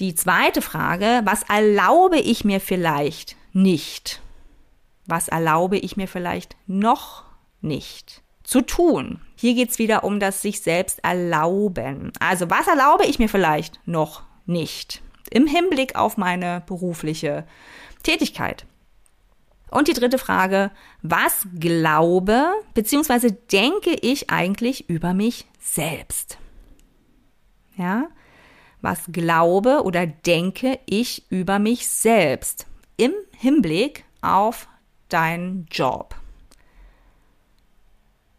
Die 0.00 0.14
zweite 0.14 0.62
Frage, 0.62 1.22
was 1.24 1.42
erlaube 1.44 2.18
ich 2.18 2.44
mir 2.44 2.60
vielleicht 2.60 3.36
nicht? 3.58 4.22
Was 5.06 5.28
erlaube 5.28 5.78
ich 5.78 5.96
mir 5.96 6.08
vielleicht 6.08 6.56
noch 6.66 7.24
nicht 7.60 8.22
zu 8.44 8.62
tun? 8.62 9.20
Hier 9.36 9.54
geht's 9.54 9.78
wieder 9.78 10.04
um 10.04 10.20
das 10.20 10.42
sich 10.42 10.60
selbst 10.60 11.02
erlauben. 11.04 12.12
Also 12.20 12.50
was 12.50 12.66
erlaube 12.66 13.06
ich 13.06 13.18
mir 13.18 13.28
vielleicht 13.28 13.80
noch 13.86 14.22
nicht 14.46 15.02
im 15.30 15.46
Hinblick 15.46 15.96
auf 15.96 16.16
meine 16.16 16.62
berufliche 16.66 17.46
Tätigkeit? 18.02 18.64
Und 19.70 19.88
die 19.88 19.92
dritte 19.92 20.18
Frage, 20.18 20.70
was 21.02 21.46
glaube 21.58 22.52
bzw. 22.74 23.32
denke 23.52 23.90
ich 24.00 24.30
eigentlich 24.30 24.88
über 24.88 25.12
mich 25.12 25.46
selbst? 25.60 26.38
Ja, 27.76 28.08
was 28.80 29.00
glaube 29.08 29.82
oder 29.84 30.06
denke 30.06 30.78
ich 30.86 31.30
über 31.30 31.58
mich 31.58 31.88
selbst? 31.88 32.66
Im 32.98 33.12
Hinblick 33.34 34.04
auf 34.20 34.68
deinen 35.08 35.66
Job. 35.70 36.14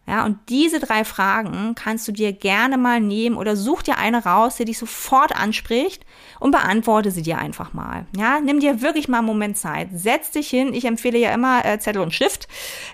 Ja, 0.06 0.26
und 0.26 0.38
diese 0.50 0.80
drei 0.80 1.06
Fragen 1.06 1.76
kannst 1.76 2.08
du 2.08 2.12
dir 2.12 2.34
gerne 2.34 2.80
mal 2.80 3.00
nehmen 3.00 3.38
oder 3.38 3.56
such 3.56 3.84
dir 3.84 4.00
eine 4.00 4.24
raus, 4.24 4.56
die 4.56 4.66
dich 4.66 4.80
sofort 4.80 5.36
anspricht 5.36 6.04
und 6.40 6.50
beantworte 6.50 7.12
sie 7.12 7.22
dir 7.22 7.38
einfach 7.38 7.74
mal. 7.74 8.08
Ja, 8.18 8.40
nimm 8.40 8.60
dir 8.60 8.82
wirklich 8.82 9.08
mal 9.08 9.20
einen 9.20 9.28
Moment 9.28 9.58
Zeit. 9.58 9.90
Setz 9.94 10.32
dich 10.32 10.50
hin. 10.50 10.74
Ich 10.74 10.86
empfehle 10.86 11.20
ja 11.20 11.32
immer 11.32 11.64
äh, 11.64 11.80
Zettel 11.80 12.02
und 12.02 12.14
Stift. 12.14 12.48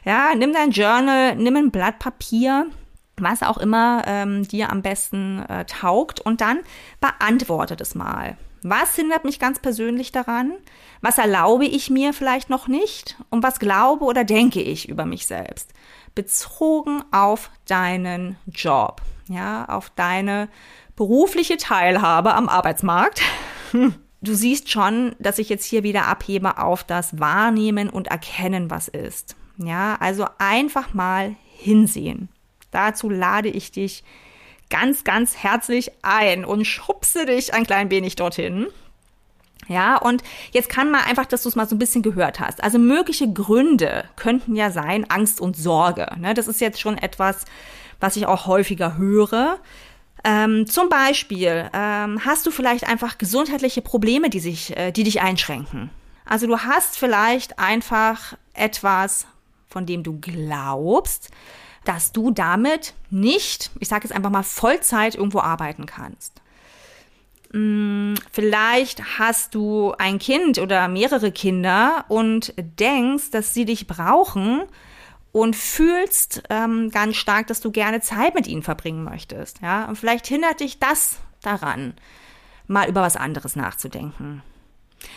Ja, 0.04 0.36
nimm 0.36 0.51
dein 0.51 0.71
Journal, 0.71 1.36
nimm 1.36 1.56
ein 1.56 1.71
Blatt 1.71 1.99
Papier 1.99 2.67
was 3.17 3.43
auch 3.43 3.58
immer 3.58 4.04
ähm, 4.08 4.47
dir 4.47 4.71
am 4.71 4.82
besten 4.82 5.39
äh, 5.47 5.65
taugt 5.65 6.19
und 6.19 6.41
dann 6.41 6.60
beantworte 6.99 7.75
das 7.75 7.95
mal. 7.95 8.38
Was 8.67 8.95
hindert 8.95 9.25
mich 9.25 9.39
ganz 9.39 9.60
persönlich 9.60 10.12
daran? 10.12 10.54
Was 11.01 11.17
erlaube 11.19 11.65
ich 11.65 11.89
mir 11.89 12.13
vielleicht 12.13 12.49
noch 12.49 12.67
nicht? 12.67 13.15
Und 13.30 13.43
was 13.43 13.60
glaube 13.60 14.06
oder 14.06 14.23
denke 14.23 14.62
ich 14.62 14.89
über 14.89 15.06
mich 15.06 15.28
selbst? 15.28 15.71
bezogen 16.15 17.04
auf 17.12 17.51
deinen 17.67 18.38
Job, 18.47 19.01
ja, 19.28 19.65
auf 19.65 19.91
deine 19.91 20.49
berufliche 20.95 21.58
Teilhabe 21.58 22.34
am 22.34 22.49
Arbeitsmarkt. 22.49 23.21
Du 24.21 24.34
siehst 24.34 24.71
schon, 24.71 25.15
dass 25.19 25.38
ich 25.38 25.49
jetzt 25.49 25.65
hier 25.65 25.84
wieder 25.84 26.08
abhebe 26.08 26.58
auf 26.58 26.84
das 26.84 27.19
Wahrnehmen 27.19 27.89
und 27.91 28.08
Erkennen, 28.08 28.71
was 28.71 28.88
ist. 28.88 29.36
Ja, 29.58 29.97
also 29.99 30.25
einfach 30.39 30.95
mal 30.95 31.36
hinsehen. 31.54 32.30
Dazu 32.71 33.10
lade 33.10 33.49
ich 33.49 33.71
dich 33.71 34.04
ganz, 34.69 35.04
ganz 35.04 35.38
herzlich 35.38 35.91
ein 36.01 36.45
und 36.45 36.65
schubse 36.65 37.25
dich 37.25 37.54
ein 37.54 37.65
klein 37.65 37.89
wenig 37.89 38.15
dorthin. 38.15 38.67
Ja, 39.67 39.97
und 39.97 40.23
jetzt 40.51 40.69
kann 40.69 40.91
man 40.91 41.01
einfach, 41.01 41.25
dass 41.25 41.43
du 41.43 41.49
es 41.49 41.56
mal 41.56 41.67
so 41.67 41.75
ein 41.75 41.80
bisschen 41.80 42.04
gehört 42.04 42.39
hast. 42.39 42.63
Also 42.63 42.78
mögliche 42.78 43.32
Gründe 43.32 44.06
könnten 44.15 44.56
ja 44.56 44.69
sein 44.69 45.10
Angst 45.10 45.41
und 45.41 45.58
Sorge. 45.58 46.08
Ne? 46.19 46.34
Das 46.34 46.47
ist 46.47 46.62
jetzt 46.62 46.80
schon 46.80 46.97
etwas, 46.97 47.45
was 47.99 48.15
ich 48.15 48.28
auch 48.28 48.45
häufiger 48.45 48.97
höre. 48.97 49.60
Ähm, 50.23 50.67
zum 50.67 50.89
Beispiel 50.89 51.69
ähm, 51.73 52.23
hast 52.25 52.45
du 52.45 52.51
vielleicht 52.51 52.88
einfach 52.88 53.17
gesundheitliche 53.17 53.82
Probleme, 53.82 54.30
die 54.30 54.39
sich, 54.39 54.75
äh, 54.78 54.91
die 54.91 55.04
dich 55.04 55.21
einschränken. 55.21 55.89
Also 56.25 56.47
du 56.47 56.60
hast 56.60 56.97
vielleicht 56.97 57.60
einfach 57.60 58.36
etwas, 58.54 59.28
von 59.67 59.86
dem 59.86 60.04
du 60.04 60.19
glaubst, 60.19 61.30
dass 61.86 62.12
du 62.12 62.32
damit 62.32 62.93
nicht, 63.10 63.71
ich 63.80 63.88
sage 63.88 64.06
jetzt 64.06 64.15
einfach 64.15 64.30
mal 64.30 64.43
Vollzeit 64.43 65.15
irgendwo 65.15 65.39
arbeiten 65.39 65.86
kannst. 65.86 66.41
Hm, 67.52 68.15
vielleicht 68.32 69.19
hast 69.19 69.56
du 69.56 69.93
ein 69.98 70.19
Kind 70.19 70.60
oder 70.60 70.88
mehrere 70.88 71.32
Kinder 71.32 72.06
und 72.10 72.54
denkst, 72.58 73.32
dass 73.32 73.54
sie 73.54 73.65
dich 73.65 73.88
brauchen 73.88 74.63
und 75.32 75.56
fühlst 75.56 76.43
ähm, 76.50 76.89
ganz 76.91 77.15
stark, 77.15 77.48
dass 77.48 77.62
du 77.62 77.71
gerne 77.71 78.02
Zeit 78.02 78.36
mit 78.36 78.48
ihnen 78.48 78.63
verbringen 78.63 79.04
möchtest. 79.04 79.62
Ja, 79.62 79.86
und 79.86 79.98
vielleicht 79.98 80.28
hindert 80.28 80.60
dich 80.60 80.80
das 80.80 81.19
daran, 81.41 81.93
mal 82.67 82.89
über 82.89 83.02
was 83.02 83.15
anderes 83.15 83.56
nachzudenken. 83.56 84.41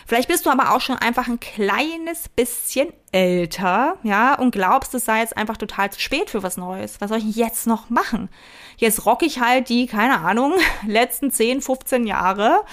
Vielleicht 0.07 0.29
bist 0.29 0.47
du 0.47 0.51
aber 0.51 0.75
auch 0.75 0.81
schon 0.81 0.97
einfach 0.97 1.29
ein 1.29 1.41
kleines 1.41 2.29
bisschen 2.29 2.89
älter, 3.13 3.97
ja, 4.03 4.35
und 4.35 4.51
glaubst, 4.51 4.95
es 4.95 5.05
sei 5.05 5.21
jetzt 5.21 5.37
einfach 5.37 5.57
total 5.57 5.91
zu 5.91 6.01
spät 6.01 6.31
für 6.31 6.43
was 6.43 6.57
Neues. 6.57 7.01
Was 7.01 7.09
soll 7.09 7.19
ich 7.19 7.37
jetzt 7.37 7.67
noch 7.67 7.91
machen? 7.91 8.29
Jetzt 8.77 9.07
rock 9.07 9.23
ich 9.23 9.41
halt 9.41 9.69
die, 9.69 9.87
keine 9.87 10.21
Ahnung, 10.21 10.55
letzten 10.87 11.31
10, 11.31 11.63
15 11.63 12.07
Jahre 12.07 12.65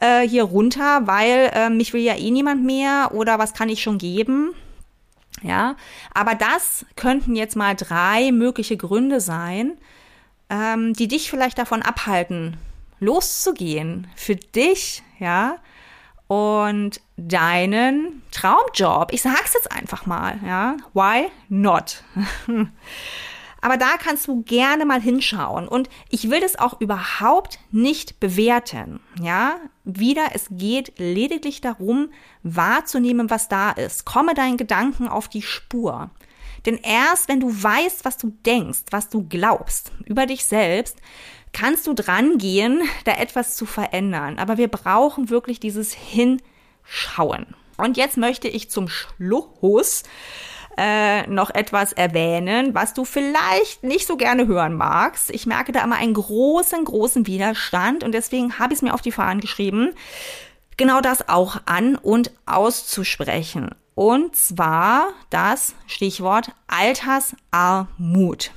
äh, 0.00 0.26
hier 0.26 0.44
runter, 0.44 1.06
weil 1.06 1.50
äh, 1.54 1.70
mich 1.70 1.92
will 1.92 2.02
ja 2.02 2.16
eh 2.16 2.30
niemand 2.30 2.64
mehr 2.64 3.10
oder 3.12 3.38
was 3.38 3.54
kann 3.54 3.68
ich 3.68 3.82
schon 3.82 3.98
geben? 3.98 4.54
Ja, 5.42 5.76
aber 6.14 6.34
das 6.34 6.86
könnten 6.96 7.36
jetzt 7.36 7.56
mal 7.56 7.74
drei 7.74 8.32
mögliche 8.32 8.76
Gründe 8.76 9.20
sein, 9.20 9.76
ähm, 10.48 10.94
die 10.94 11.08
dich 11.08 11.28
vielleicht 11.28 11.58
davon 11.58 11.82
abhalten, 11.82 12.56
loszugehen 13.00 14.06
für 14.16 14.36
dich, 14.36 15.02
ja, 15.18 15.56
und 16.26 17.00
deinen 17.16 18.22
Traumjob. 18.30 19.12
Ich 19.12 19.22
sag's 19.22 19.54
jetzt 19.54 19.70
einfach 19.70 20.06
mal, 20.06 20.38
ja. 20.44 20.76
Why 20.92 21.28
not? 21.48 22.02
Aber 23.60 23.78
da 23.78 23.96
kannst 23.96 24.28
du 24.28 24.42
gerne 24.42 24.84
mal 24.84 25.00
hinschauen. 25.00 25.68
Und 25.68 25.88
ich 26.10 26.28
will 26.28 26.40
das 26.40 26.58
auch 26.58 26.82
überhaupt 26.82 27.58
nicht 27.70 28.20
bewerten. 28.20 29.00
Ja, 29.22 29.56
wieder, 29.84 30.26
es 30.34 30.48
geht 30.50 30.98
lediglich 30.98 31.62
darum, 31.62 32.10
wahrzunehmen, 32.42 33.30
was 33.30 33.48
da 33.48 33.70
ist. 33.70 34.04
Komme 34.04 34.34
deinen 34.34 34.58
Gedanken 34.58 35.08
auf 35.08 35.28
die 35.28 35.40
Spur. 35.40 36.10
Denn 36.66 36.76
erst 36.76 37.28
wenn 37.28 37.40
du 37.40 37.50
weißt, 37.50 38.04
was 38.04 38.18
du 38.18 38.36
denkst, 38.44 38.84
was 38.90 39.08
du 39.08 39.26
glaubst 39.26 39.92
über 40.04 40.26
dich 40.26 40.44
selbst, 40.44 40.98
kannst 41.54 41.86
du 41.86 41.94
dran 41.94 42.36
gehen, 42.36 42.82
da 43.04 43.12
etwas 43.12 43.56
zu 43.56 43.64
verändern. 43.64 44.38
Aber 44.38 44.58
wir 44.58 44.68
brauchen 44.68 45.30
wirklich 45.30 45.60
dieses 45.60 45.94
Hinschauen. 45.94 47.46
Und 47.76 47.96
jetzt 47.96 48.18
möchte 48.18 48.48
ich 48.48 48.70
zum 48.70 48.88
Schluss 48.88 50.02
äh, 50.76 51.26
noch 51.28 51.50
etwas 51.50 51.92
erwähnen, 51.92 52.74
was 52.74 52.94
du 52.94 53.04
vielleicht 53.04 53.82
nicht 53.82 54.06
so 54.06 54.16
gerne 54.16 54.46
hören 54.46 54.74
magst. 54.74 55.30
Ich 55.30 55.46
merke 55.46 55.72
da 55.72 55.82
immer 55.82 55.96
einen 55.96 56.14
großen, 56.14 56.84
großen 56.84 57.26
Widerstand 57.26 58.04
und 58.04 58.12
deswegen 58.12 58.58
habe 58.58 58.72
ich 58.72 58.78
es 58.78 58.82
mir 58.82 58.94
auf 58.94 59.02
die 59.02 59.12
Fahnen 59.12 59.40
geschrieben, 59.40 59.94
genau 60.76 61.00
das 61.00 61.28
auch 61.28 61.58
an 61.66 61.96
und 61.96 62.32
auszusprechen. 62.46 63.70
Und 63.94 64.34
zwar 64.34 65.10
das 65.30 65.74
Stichwort 65.86 66.50
Altersarmut 66.66 68.50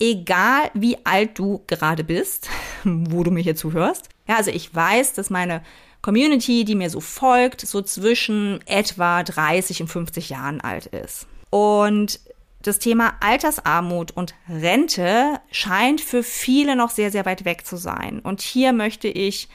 egal 0.00 0.70
wie 0.74 0.98
alt 1.04 1.38
du 1.38 1.62
gerade 1.66 2.04
bist, 2.04 2.48
wo 2.84 3.22
du 3.22 3.30
mir 3.30 3.42
hier 3.42 3.56
zuhörst. 3.56 4.08
Ja, 4.28 4.36
also 4.36 4.50
ich 4.50 4.74
weiß, 4.74 5.14
dass 5.14 5.30
meine 5.30 5.62
Community, 6.02 6.64
die 6.64 6.74
mir 6.74 6.90
so 6.90 7.00
folgt, 7.00 7.62
so 7.62 7.82
zwischen 7.82 8.60
etwa 8.66 9.22
30 9.22 9.82
und 9.82 9.88
50 9.88 10.30
Jahren 10.30 10.60
alt 10.60 10.86
ist. 10.86 11.26
Und 11.50 12.20
das 12.62 12.78
Thema 12.78 13.14
Altersarmut 13.20 14.10
und 14.10 14.34
Rente 14.48 15.40
scheint 15.50 16.00
für 16.00 16.22
viele 16.22 16.74
noch 16.76 16.90
sehr, 16.90 17.10
sehr 17.10 17.24
weit 17.24 17.44
weg 17.44 17.66
zu 17.66 17.76
sein. 17.76 18.20
Und 18.20 18.40
hier 18.40 18.72
möchte 18.72 19.08
ich 19.08 19.48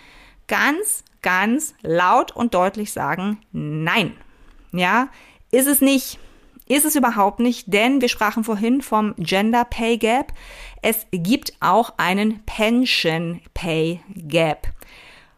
ganz, 0.47 1.03
ganz 1.21 1.73
laut 1.81 2.35
und 2.35 2.53
deutlich 2.53 2.91
sagen, 2.91 3.39
nein. 3.51 4.15
Ja, 4.71 5.09
ist 5.51 5.67
es 5.67 5.81
nicht. 5.81 6.19
Ist 6.67 6.85
es 6.85 6.95
überhaupt 6.95 7.39
nicht, 7.39 7.73
denn 7.73 8.01
wir 8.01 8.09
sprachen 8.09 8.43
vorhin 8.43 8.81
vom 8.81 9.15
Gender 9.17 9.65
Pay 9.65 9.97
Gap. 9.97 10.33
Es 10.81 11.05
gibt 11.11 11.53
auch 11.59 11.93
einen 11.97 12.43
Pension 12.45 13.41
Pay 13.53 14.01
Gap. 14.15 14.67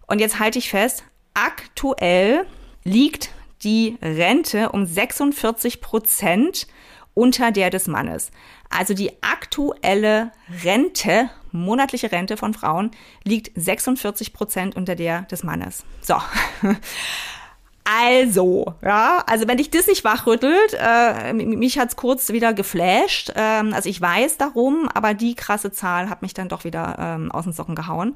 Und 0.08 0.20
jetzt 0.20 0.40
halte 0.40 0.60
ich 0.60 0.70
fest, 0.70 1.04
aktuell 1.34 2.46
liegt 2.84 3.32
die 3.64 3.98
Rente 4.02 4.70
um 4.70 4.86
46 4.86 5.82
Prozent 5.82 6.68
unter 7.14 7.52
der 7.52 7.70
des 7.70 7.88
Mannes. 7.88 8.32
Also 8.70 8.94
die 8.94 9.12
aktuelle 9.22 10.32
Rente, 10.64 11.30
monatliche 11.52 12.12
Rente 12.12 12.38
von 12.38 12.54
Frauen, 12.54 12.92
liegt 13.24 13.52
46 13.56 14.34
Prozent 14.34 14.76
unter 14.76 14.96
der 14.96 15.22
des 15.24 15.44
Mannes. 15.44 15.84
So. 16.02 16.16
Also, 17.84 18.76
ja, 18.82 19.24
also 19.28 19.48
wenn 19.48 19.58
dich 19.58 19.70
das 19.70 19.88
nicht 19.88 20.06
wachrüttelt, 20.06 20.78
äh, 20.80 21.34
mich 21.34 21.78
hat's 21.78 21.98
kurz 21.98 22.30
wieder 22.30 22.54
geflasht. 22.54 23.32
Ähm, 23.36 23.74
also 23.74 23.90
ich 23.90 24.00
weiß 24.00 24.38
darum, 24.38 24.88
aber 24.94 25.14
die 25.14 25.36
krasse 25.36 25.72
Zahl 25.72 26.10
hat 26.10 26.22
mich 26.22 26.34
dann 26.34 26.48
doch 26.48 26.64
wieder 26.64 26.96
ähm, 26.98 27.32
aus 27.32 27.44
den 27.44 27.54
Socken 27.54 27.76
gehauen. 27.76 28.16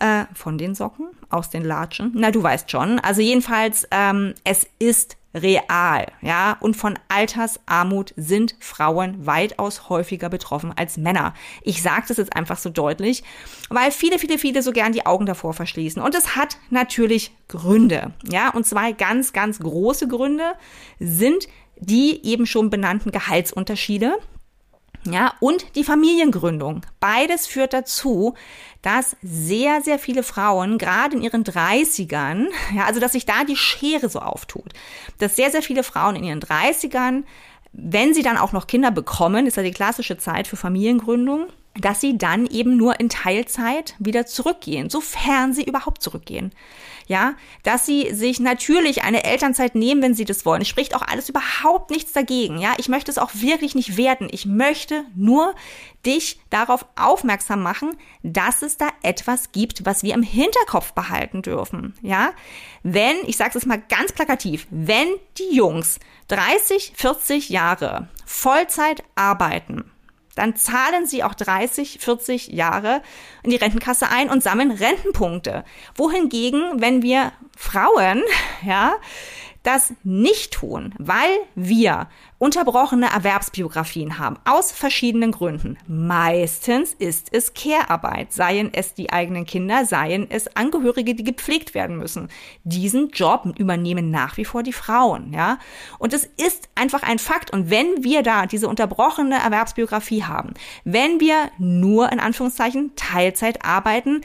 Äh, 0.00 0.26
von 0.32 0.58
den 0.58 0.76
Socken, 0.76 1.08
aus 1.28 1.50
den 1.50 1.64
Latschen. 1.64 2.12
Na, 2.14 2.30
du 2.30 2.40
weißt 2.40 2.70
schon. 2.70 3.00
Also 3.00 3.20
jedenfalls, 3.20 3.84
ähm, 3.90 4.34
es 4.44 4.64
ist 4.78 5.16
real, 5.34 6.06
ja, 6.22 6.56
und 6.60 6.76
von 6.76 6.98
Altersarmut 7.08 8.14
sind 8.16 8.54
Frauen 8.60 9.26
weitaus 9.26 9.88
häufiger 9.88 10.28
betroffen 10.28 10.72
als 10.76 10.98
Männer. 10.98 11.34
Ich 11.62 11.82
sage 11.82 12.04
das 12.08 12.16
jetzt 12.16 12.36
einfach 12.36 12.58
so 12.58 12.70
deutlich, 12.70 13.24
weil 13.70 13.90
viele, 13.90 14.20
viele, 14.20 14.38
viele 14.38 14.62
so 14.62 14.70
gern 14.70 14.92
die 14.92 15.04
Augen 15.04 15.26
davor 15.26 15.52
verschließen. 15.52 16.00
Und 16.00 16.14
es 16.14 16.36
hat 16.36 16.58
natürlich 16.70 17.32
Gründe, 17.48 18.12
ja, 18.30 18.50
und 18.50 18.66
zwei 18.66 18.92
ganz, 18.92 19.32
ganz 19.32 19.58
große 19.58 20.06
Gründe 20.06 20.52
sind 21.00 21.48
die 21.80 22.24
eben 22.24 22.46
schon 22.46 22.70
benannten 22.70 23.12
Gehaltsunterschiede, 23.12 24.16
ja, 25.04 25.34
und 25.40 25.76
die 25.76 25.84
Familiengründung. 25.84 26.82
Beides 27.00 27.46
führt 27.46 27.72
dazu, 27.72 28.34
dass 28.82 29.16
sehr, 29.22 29.80
sehr 29.80 29.98
viele 29.98 30.22
Frauen, 30.22 30.78
gerade 30.78 31.16
in 31.16 31.22
ihren 31.22 31.44
30ern, 31.44 32.46
ja, 32.74 32.84
also 32.86 33.00
dass 33.00 33.12
sich 33.12 33.26
da 33.26 33.44
die 33.44 33.56
Schere 33.56 34.08
so 34.08 34.20
auftut, 34.20 34.72
dass 35.18 35.36
sehr, 35.36 35.50
sehr 35.50 35.62
viele 35.62 35.82
Frauen 35.82 36.16
in 36.16 36.24
ihren 36.24 36.40
30ern, 36.40 37.24
wenn 37.72 38.14
sie 38.14 38.22
dann 38.22 38.38
auch 38.38 38.52
noch 38.52 38.66
Kinder 38.66 38.90
bekommen, 38.90 39.46
ist 39.46 39.56
ja 39.56 39.62
die 39.62 39.72
klassische 39.72 40.18
Zeit 40.18 40.46
für 40.46 40.56
Familiengründung, 40.56 41.48
dass 41.74 42.00
sie 42.00 42.18
dann 42.18 42.46
eben 42.46 42.76
nur 42.76 42.98
in 42.98 43.08
Teilzeit 43.08 43.94
wieder 43.98 44.26
zurückgehen, 44.26 44.90
sofern 44.90 45.52
sie 45.52 45.64
überhaupt 45.64 46.02
zurückgehen 46.02 46.52
ja, 47.08 47.34
dass 47.62 47.86
sie 47.86 48.14
sich 48.14 48.38
natürlich 48.38 49.02
eine 49.02 49.24
Elternzeit 49.24 49.74
nehmen, 49.74 50.02
wenn 50.02 50.14
sie 50.14 50.26
das 50.26 50.44
wollen. 50.44 50.62
Es 50.62 50.68
spricht 50.68 50.94
auch 50.94 51.02
alles 51.02 51.28
überhaupt 51.28 51.90
nichts 51.90 52.12
dagegen, 52.12 52.58
ja. 52.58 52.74
Ich 52.76 52.88
möchte 52.88 53.10
es 53.10 53.18
auch 53.18 53.30
wirklich 53.34 53.74
nicht 53.74 53.96
werten. 53.96 54.28
Ich 54.30 54.46
möchte 54.46 55.04
nur 55.16 55.54
dich 56.06 56.38
darauf 56.50 56.86
aufmerksam 56.96 57.62
machen, 57.62 57.96
dass 58.22 58.62
es 58.62 58.76
da 58.76 58.88
etwas 59.02 59.52
gibt, 59.52 59.84
was 59.86 60.02
wir 60.02 60.14
im 60.14 60.22
Hinterkopf 60.22 60.92
behalten 60.92 61.42
dürfen, 61.42 61.94
ja. 62.02 62.30
Wenn, 62.82 63.16
ich 63.26 63.36
sage 63.36 63.58
es 63.58 63.66
mal 63.66 63.82
ganz 63.88 64.12
plakativ, 64.12 64.66
wenn 64.70 65.08
die 65.38 65.56
Jungs 65.56 65.98
30, 66.28 66.92
40 66.94 67.48
Jahre 67.48 68.08
Vollzeit 68.26 69.02
arbeiten, 69.14 69.90
dann 70.38 70.56
zahlen 70.56 71.06
sie 71.06 71.22
auch 71.22 71.34
30, 71.34 71.98
40 72.00 72.48
Jahre 72.48 73.02
in 73.42 73.50
die 73.50 73.56
Rentenkasse 73.56 74.08
ein 74.08 74.30
und 74.30 74.42
sammeln 74.42 74.70
Rentenpunkte. 74.70 75.64
Wohingegen, 75.94 76.80
wenn 76.80 77.02
wir 77.02 77.32
Frauen, 77.56 78.22
ja, 78.64 78.94
das 79.68 79.92
nicht 80.02 80.54
tun, 80.54 80.94
weil 80.96 81.28
wir 81.54 82.08
unterbrochene 82.38 83.12
Erwerbsbiografien 83.12 84.18
haben, 84.18 84.38
aus 84.46 84.72
verschiedenen 84.72 85.30
Gründen. 85.30 85.76
Meistens 85.86 86.94
ist 86.94 87.28
es 87.32 87.52
Care-Arbeit, 87.52 88.32
seien 88.32 88.72
es 88.72 88.94
die 88.94 89.12
eigenen 89.12 89.44
Kinder, 89.44 89.84
seien 89.84 90.26
es 90.30 90.56
Angehörige, 90.56 91.14
die 91.14 91.22
gepflegt 91.22 91.74
werden 91.74 91.98
müssen. 91.98 92.28
Diesen 92.64 93.10
Job 93.10 93.44
übernehmen 93.58 94.10
nach 94.10 94.38
wie 94.38 94.46
vor 94.46 94.62
die 94.62 94.72
Frauen, 94.72 95.34
ja. 95.34 95.58
Und 95.98 96.14
es 96.14 96.24
ist 96.24 96.70
einfach 96.74 97.02
ein 97.02 97.18
Fakt. 97.18 97.52
Und 97.52 97.68
wenn 97.68 98.02
wir 98.02 98.22
da 98.22 98.46
diese 98.46 98.68
unterbrochene 98.68 99.36
Erwerbsbiografie 99.36 100.24
haben, 100.24 100.54
wenn 100.84 101.20
wir 101.20 101.50
nur 101.58 102.10
in 102.10 102.20
Anführungszeichen 102.20 102.96
Teilzeit 102.96 103.66
arbeiten, 103.66 104.22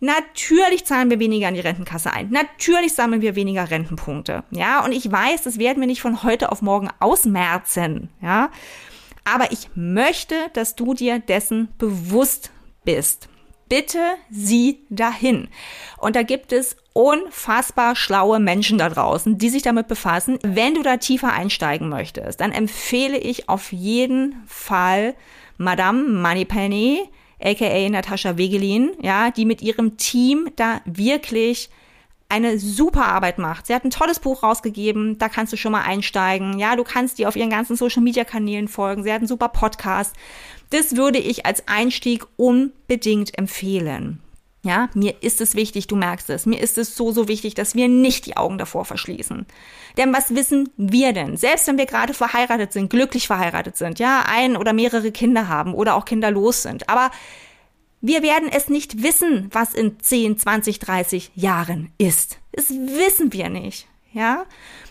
Natürlich 0.00 0.84
zahlen 0.84 1.10
wir 1.10 1.18
weniger 1.18 1.48
an 1.48 1.54
die 1.54 1.60
Rentenkasse 1.60 2.12
ein. 2.12 2.30
Natürlich 2.30 2.94
sammeln 2.94 3.20
wir 3.20 3.34
weniger 3.34 3.70
Rentenpunkte. 3.70 4.44
Ja, 4.50 4.84
und 4.84 4.92
ich 4.92 5.10
weiß, 5.10 5.42
das 5.42 5.58
werden 5.58 5.80
wir 5.80 5.88
nicht 5.88 6.02
von 6.02 6.22
heute 6.22 6.52
auf 6.52 6.62
morgen 6.62 6.88
ausmerzen. 7.00 8.08
Ja, 8.22 8.50
aber 9.24 9.50
ich 9.50 9.70
möchte, 9.74 10.34
dass 10.52 10.76
du 10.76 10.94
dir 10.94 11.18
dessen 11.18 11.68
bewusst 11.78 12.50
bist. 12.84 13.28
Bitte 13.68 13.98
sieh 14.30 14.86
dahin. 14.88 15.48
Und 15.98 16.16
da 16.16 16.22
gibt 16.22 16.52
es 16.52 16.76
unfassbar 16.94 17.94
schlaue 17.96 18.40
Menschen 18.40 18.78
da 18.78 18.88
draußen, 18.88 19.36
die 19.36 19.50
sich 19.50 19.62
damit 19.62 19.88
befassen. 19.88 20.38
Wenn 20.42 20.74
du 20.74 20.82
da 20.82 20.96
tiefer 20.96 21.32
einsteigen 21.32 21.88
möchtest, 21.88 22.40
dann 22.40 22.52
empfehle 22.52 23.18
ich 23.18 23.48
auf 23.48 23.72
jeden 23.72 24.42
Fall 24.46 25.14
Madame 25.58 26.08
Moneypenny 26.08 27.10
aka 27.42 27.88
Natascha 27.88 28.36
Wegelin, 28.36 28.90
ja, 29.00 29.30
die 29.30 29.44
mit 29.44 29.62
ihrem 29.62 29.96
Team 29.96 30.50
da 30.56 30.80
wirklich 30.84 31.70
eine 32.28 32.58
super 32.58 33.06
Arbeit 33.06 33.38
macht. 33.38 33.66
Sie 33.66 33.74
hat 33.74 33.84
ein 33.84 33.90
tolles 33.90 34.20
Buch 34.20 34.42
rausgegeben, 34.42 35.18
da 35.18 35.28
kannst 35.28 35.52
du 35.52 35.56
schon 35.56 35.72
mal 35.72 35.82
einsteigen. 35.82 36.58
Ja, 36.58 36.76
du 36.76 36.84
kannst 36.84 37.18
ihr 37.18 37.28
auf 37.28 37.36
ihren 37.36 37.50
ganzen 37.50 37.76
Social 37.76 38.02
Media 38.02 38.24
Kanälen 38.24 38.68
folgen. 38.68 39.02
Sie 39.02 39.12
hat 39.12 39.20
einen 39.20 39.28
super 39.28 39.48
Podcast. 39.48 40.14
Das 40.70 40.96
würde 40.96 41.18
ich 41.18 41.46
als 41.46 41.66
Einstieg 41.66 42.26
unbedingt 42.36 43.38
empfehlen. 43.38 44.20
Ja, 44.68 44.90
mir 44.92 45.14
ist 45.22 45.40
es 45.40 45.54
wichtig, 45.54 45.86
du 45.86 45.96
merkst 45.96 46.28
es, 46.28 46.44
mir 46.44 46.60
ist 46.60 46.76
es 46.76 46.94
so, 46.94 47.10
so 47.10 47.26
wichtig, 47.26 47.54
dass 47.54 47.74
wir 47.74 47.88
nicht 47.88 48.26
die 48.26 48.36
Augen 48.36 48.58
davor 48.58 48.84
verschließen. 48.84 49.46
Denn 49.96 50.12
was 50.12 50.34
wissen 50.34 50.68
wir 50.76 51.14
denn? 51.14 51.38
Selbst 51.38 51.66
wenn 51.68 51.78
wir 51.78 51.86
gerade 51.86 52.12
verheiratet 52.12 52.74
sind, 52.74 52.90
glücklich 52.90 53.26
verheiratet 53.26 53.78
sind, 53.78 53.98
ja, 53.98 54.26
ein 54.28 54.58
oder 54.58 54.74
mehrere 54.74 55.10
Kinder 55.10 55.48
haben 55.48 55.72
oder 55.72 55.94
auch 55.94 56.04
kinderlos 56.04 56.62
sind. 56.62 56.90
Aber 56.90 57.10
wir 58.02 58.22
werden 58.22 58.50
es 58.52 58.68
nicht 58.68 59.02
wissen, 59.02 59.48
was 59.52 59.72
in 59.72 59.98
10, 60.00 60.36
20, 60.36 60.80
30 60.80 61.30
Jahren 61.34 61.90
ist. 61.96 62.38
Das 62.52 62.68
wissen 62.68 63.32
wir 63.32 63.48
nicht, 63.48 63.88
ja. 64.12 64.44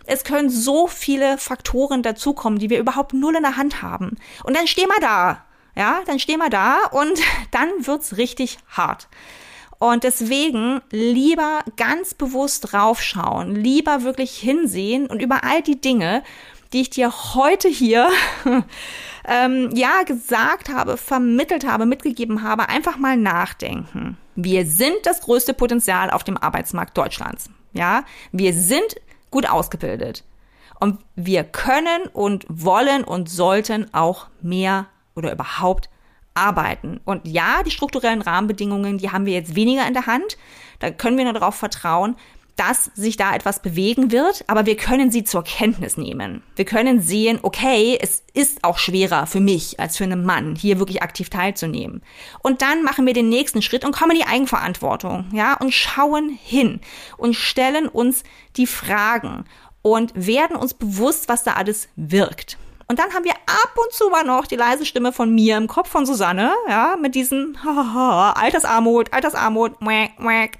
Es 0.07 0.23
können 0.23 0.49
so 0.49 0.87
viele 0.87 1.37
Faktoren 1.37 2.01
dazukommen, 2.01 2.57
die 2.57 2.71
wir 2.71 2.79
überhaupt 2.79 3.13
null 3.13 3.35
in 3.35 3.43
der 3.43 3.57
Hand 3.57 3.83
haben. 3.83 4.17
Und 4.43 4.57
dann 4.57 4.65
stehen 4.65 4.87
wir 4.87 5.01
da, 5.01 5.45
ja, 5.75 5.99
dann 6.07 6.17
stehen 6.17 6.39
wir 6.39 6.49
da 6.49 6.79
und 6.89 7.19
dann 7.51 7.69
wird's 7.85 8.17
richtig 8.17 8.57
hart. 8.69 9.07
Und 9.79 10.03
deswegen 10.03 10.81
lieber 10.91 11.59
ganz 11.75 12.13
bewusst 12.13 12.71
draufschauen, 12.71 13.55
lieber 13.55 14.03
wirklich 14.03 14.37
hinsehen 14.37 15.05
und 15.05 15.21
über 15.21 15.43
all 15.43 15.61
die 15.61 15.79
Dinge, 15.79 16.23
die 16.73 16.81
ich 16.81 16.89
dir 16.89 17.11
heute 17.35 17.67
hier 17.67 18.09
ähm, 19.27 19.69
ja 19.73 20.03
gesagt 20.03 20.69
habe, 20.69 20.97
vermittelt 20.97 21.65
habe, 21.65 21.85
mitgegeben 21.85 22.43
habe, 22.43 22.69
einfach 22.69 22.97
mal 22.97 23.17
nachdenken. 23.17 24.17
Wir 24.35 24.65
sind 24.65 24.97
das 25.03 25.21
größte 25.21 25.53
Potenzial 25.53 26.09
auf 26.09 26.23
dem 26.23 26.37
Arbeitsmarkt 26.37 26.97
Deutschlands. 26.97 27.49
Ja, 27.73 28.03
wir 28.31 28.53
sind 28.53 28.95
gut 29.29 29.47
ausgebildet 29.49 30.23
und 30.79 30.99
wir 31.15 31.43
können 31.43 32.07
und 32.13 32.45
wollen 32.49 33.03
und 33.03 33.29
sollten 33.29 33.93
auch 33.93 34.27
mehr 34.41 34.87
oder 35.15 35.31
überhaupt 35.31 35.89
arbeiten. 36.37 37.01
Und 37.03 37.27
ja, 37.27 37.63
die 37.63 37.71
strukturellen 37.71 38.21
Rahmenbedingungen, 38.21 38.97
die 38.97 39.11
haben 39.11 39.25
wir 39.25 39.33
jetzt 39.33 39.55
weniger 39.55 39.87
in 39.87 39.93
der 39.93 40.05
Hand. 40.05 40.37
Da 40.79 40.91
können 40.91 41.17
wir 41.17 41.25
nur 41.25 41.33
darauf 41.33 41.55
vertrauen, 41.55 42.15
dass 42.57 42.85
sich 42.95 43.17
da 43.17 43.35
etwas 43.35 43.61
bewegen 43.61 44.11
wird, 44.11 44.43
aber 44.47 44.65
wir 44.65 44.75
können 44.75 45.11
sie 45.11 45.23
zur 45.23 45.43
Kenntnis 45.43 45.95
nehmen. 45.95 46.41
Wir 46.55 46.65
können 46.65 47.01
sehen, 47.01 47.39
okay, 47.43 47.97
es 48.01 48.23
ist 48.33 48.63
auch 48.63 48.79
schwerer 48.79 49.27
für 49.27 49.39
mich 49.39 49.79
als 49.79 49.95
für 49.95 50.05
einen 50.05 50.25
Mann, 50.25 50.55
hier 50.55 50.79
wirklich 50.79 51.03
aktiv 51.03 51.29
teilzunehmen. 51.29 52.01
Und 52.39 52.63
dann 52.63 52.83
machen 52.83 53.05
wir 53.05 53.13
den 53.13 53.29
nächsten 53.29 53.61
Schritt 53.61 53.85
und 53.85 53.91
kommen 53.95 54.11
in 54.11 54.17
die 54.17 54.27
Eigenverantwortung, 54.27 55.27
ja, 55.33 55.53
und 55.53 55.71
schauen 55.71 56.29
hin 56.29 56.81
und 57.17 57.35
stellen 57.35 57.87
uns 57.87 58.23
die 58.55 58.67
Fragen 58.67 59.45
und 59.83 60.11
werden 60.15 60.57
uns 60.57 60.73
bewusst, 60.73 61.29
was 61.29 61.43
da 61.43 61.53
alles 61.53 61.89
wirkt. 61.95 62.57
Und 62.89 62.99
dann 62.99 63.13
haben 63.13 63.25
wir 63.25 63.33
ab 63.33 63.73
und 63.75 63.91
zu 63.91 64.09
mal 64.09 64.23
noch 64.23 64.47
die 64.47 64.55
leise 64.55 64.85
Stimme 64.85 65.11
von 65.11 65.33
mir 65.33 65.57
im 65.57 65.67
Kopf 65.67 65.89
von 65.89 66.05
Susanne, 66.05 66.53
ja, 66.69 66.95
mit 66.99 67.15
diesem 67.15 67.57
Altersarmut, 67.65 69.11
Altersarmut, 69.13 69.73
wack, 69.81 70.11
wack. 70.19 70.51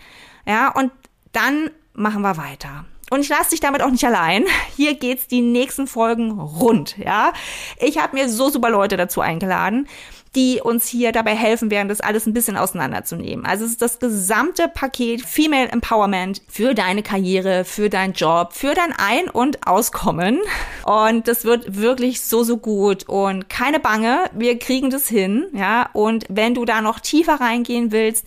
Ja, 0.46 0.70
und 0.74 0.92
dann 1.32 1.70
machen 1.94 2.22
wir 2.22 2.38
weiter. 2.38 2.86
Und 3.10 3.22
ich 3.22 3.30
lasse 3.30 3.52
dich 3.52 3.62
damit 3.62 3.82
auch 3.82 3.90
nicht 3.90 4.06
allein. 4.06 4.46
Hier 4.76 4.96
geht's 4.96 5.28
die 5.28 5.42
nächsten 5.42 5.88
Folgen 5.88 6.32
rund, 6.40 6.98
ja. 6.98 7.32
Ich 7.80 7.98
habe 7.98 8.18
mir 8.18 8.28
so 8.28 8.50
super 8.50 8.70
Leute 8.70 8.98
dazu 8.98 9.22
eingeladen 9.22 9.88
die 10.36 10.62
uns 10.62 10.88
hier 10.88 11.12
dabei 11.12 11.36
helfen 11.36 11.72
werden, 11.72 11.90
das 11.90 12.02
alles 12.02 12.26
ein 12.26 12.34
bisschen 12.34 12.58
auseinanderzunehmen. 12.58 13.46
Also 13.46 13.66
es 13.66 13.72
ist 13.72 13.82
das 13.82 14.00
gesamte 14.00 14.68
Paket 14.68 15.22
Female 15.22 15.70
Empowerment 15.70 16.42
für 16.48 16.74
deine 16.74 17.04
Karriere, 17.04 17.66
für 17.66 17.90
deinen 17.90 18.14
Job, 18.14 18.54
für 18.54 18.74
dein 18.74 18.94
Ein- 18.94 19.30
und 19.30 19.68
Auskommen. 19.68 20.40
Und 20.86 21.28
das 21.28 21.46
wird 21.46 21.78
wirklich 21.80 22.22
so, 22.22 22.44
so 22.44 22.58
gut. 22.58 23.08
Und 23.08 23.50
keine 23.50 23.80
Bange, 23.80 24.26
wir 24.34 24.60
kriegen 24.60 24.90
das 24.90 25.08
hin, 25.08 25.48
ja. 25.54 25.90
Und 25.94 26.26
wenn 26.30 26.54
du 26.54 26.66
da 26.66 26.82
noch 26.82 27.00
tiefer 27.00 27.40
reingehen 27.40 27.92
willst, 27.92 28.26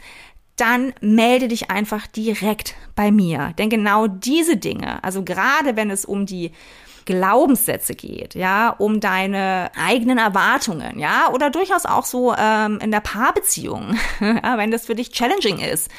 dann 0.56 0.92
melde 1.00 1.48
dich 1.48 1.70
einfach 1.70 2.06
direkt 2.06 2.74
bei 2.94 3.10
mir. 3.10 3.54
Denn 3.58 3.70
genau 3.70 4.06
diese 4.06 4.58
Dinge, 4.58 5.02
also 5.02 5.22
gerade 5.22 5.76
wenn 5.76 5.90
es 5.90 6.04
um 6.04 6.26
die 6.26 6.52
Glaubenssätze 7.10 7.96
geht, 7.96 8.36
ja, 8.36 8.70
um 8.70 9.00
deine 9.00 9.72
eigenen 9.76 10.18
Erwartungen, 10.18 11.00
ja, 11.00 11.28
oder 11.32 11.50
durchaus 11.50 11.84
auch 11.84 12.04
so 12.04 12.32
ähm, 12.38 12.78
in 12.80 12.92
der 12.92 13.00
Paarbeziehung, 13.00 13.98
ja, 14.20 14.56
wenn 14.58 14.70
das 14.70 14.86
für 14.86 14.94
dich 14.94 15.10
challenging 15.10 15.58
ist, 15.58 15.90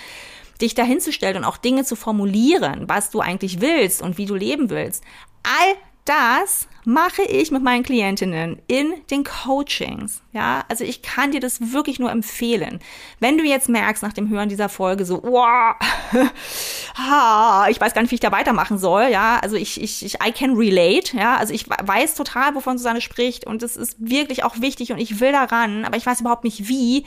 dich 0.61 0.73
dahinzustellen 0.73 1.37
und 1.37 1.43
auch 1.43 1.57
Dinge 1.57 1.83
zu 1.83 1.97
formulieren, 1.97 2.87
was 2.87 3.09
du 3.09 3.19
eigentlich 3.19 3.59
willst 3.59 4.01
und 4.01 4.17
wie 4.17 4.25
du 4.25 4.35
leben 4.35 4.69
willst. 4.69 5.03
All 5.43 5.75
das 6.05 6.67
mache 6.83 7.21
ich 7.21 7.51
mit 7.51 7.61
meinen 7.61 7.83
Klientinnen 7.83 8.59
in 8.67 8.93
den 9.11 9.23
Coachings. 9.23 10.21
Ja, 10.33 10.63
also 10.67 10.83
ich 10.83 11.01
kann 11.01 11.31
dir 11.31 11.39
das 11.39 11.71
wirklich 11.73 11.99
nur 11.99 12.11
empfehlen. 12.11 12.79
Wenn 13.19 13.37
du 13.37 13.43
jetzt 13.43 13.69
merkst 13.69 14.01
nach 14.01 14.13
dem 14.13 14.29
Hören 14.29 14.49
dieser 14.49 14.69
Folge 14.69 15.05
so, 15.05 15.21
wow, 15.23 15.75
ich 17.69 17.79
weiß 17.79 17.93
gar 17.93 18.01
nicht, 18.01 18.11
wie 18.11 18.15
ich 18.15 18.21
da 18.21 18.31
weitermachen 18.31 18.79
soll. 18.79 19.09
Ja, 19.11 19.39
also 19.41 19.55
ich, 19.55 19.81
ich, 19.81 20.03
ich, 20.03 20.15
I 20.15 20.31
can 20.31 20.55
relate. 20.55 21.15
Ja, 21.15 21.37
also 21.37 21.53
ich 21.53 21.69
weiß 21.69 22.15
total, 22.15 22.55
wovon 22.55 22.77
Susanne 22.77 23.01
spricht 23.01 23.45
und 23.45 23.61
es 23.61 23.77
ist 23.77 23.97
wirklich 23.99 24.43
auch 24.43 24.59
wichtig 24.59 24.91
und 24.91 24.97
ich 24.97 25.19
will 25.19 25.31
daran, 25.31 25.85
aber 25.85 25.97
ich 25.97 26.05
weiß 26.05 26.21
überhaupt 26.21 26.43
nicht 26.43 26.67
wie. 26.67 27.05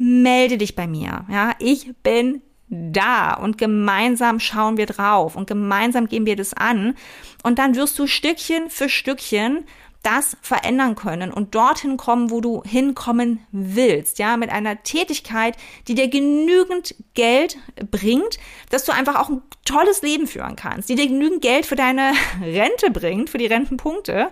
Melde 0.00 0.58
dich 0.58 0.76
bei 0.76 0.86
mir. 0.86 1.24
Ja, 1.28 1.54
ich 1.58 1.92
bin 2.04 2.40
da 2.70 3.34
und 3.34 3.58
gemeinsam 3.58 4.40
schauen 4.40 4.76
wir 4.76 4.86
drauf 4.86 5.36
und 5.36 5.46
gemeinsam 5.46 6.08
gehen 6.08 6.26
wir 6.26 6.36
das 6.36 6.54
an. 6.54 6.94
Und 7.42 7.58
dann 7.58 7.76
wirst 7.76 7.98
du 7.98 8.06
Stückchen 8.06 8.70
für 8.70 8.88
Stückchen 8.88 9.64
das 10.02 10.36
verändern 10.42 10.94
können 10.94 11.32
und 11.32 11.54
dorthin 11.54 11.96
kommen, 11.96 12.30
wo 12.30 12.40
du 12.40 12.62
hinkommen 12.64 13.40
willst, 13.50 14.18
ja, 14.18 14.36
mit 14.36 14.50
einer 14.50 14.82
Tätigkeit, 14.82 15.56
die 15.88 15.94
dir 15.94 16.08
genügend 16.08 16.94
Geld 17.14 17.58
bringt, 17.90 18.38
dass 18.70 18.84
du 18.84 18.92
einfach 18.92 19.16
auch 19.16 19.28
ein 19.28 19.42
tolles 19.64 20.02
Leben 20.02 20.26
führen 20.26 20.56
kannst, 20.56 20.88
die 20.88 20.94
dir 20.94 21.08
genügend 21.08 21.42
Geld 21.42 21.66
für 21.66 21.76
deine 21.76 22.12
Rente 22.40 22.90
bringt, 22.92 23.30
für 23.30 23.38
die 23.38 23.46
Rentenpunkte 23.46 24.28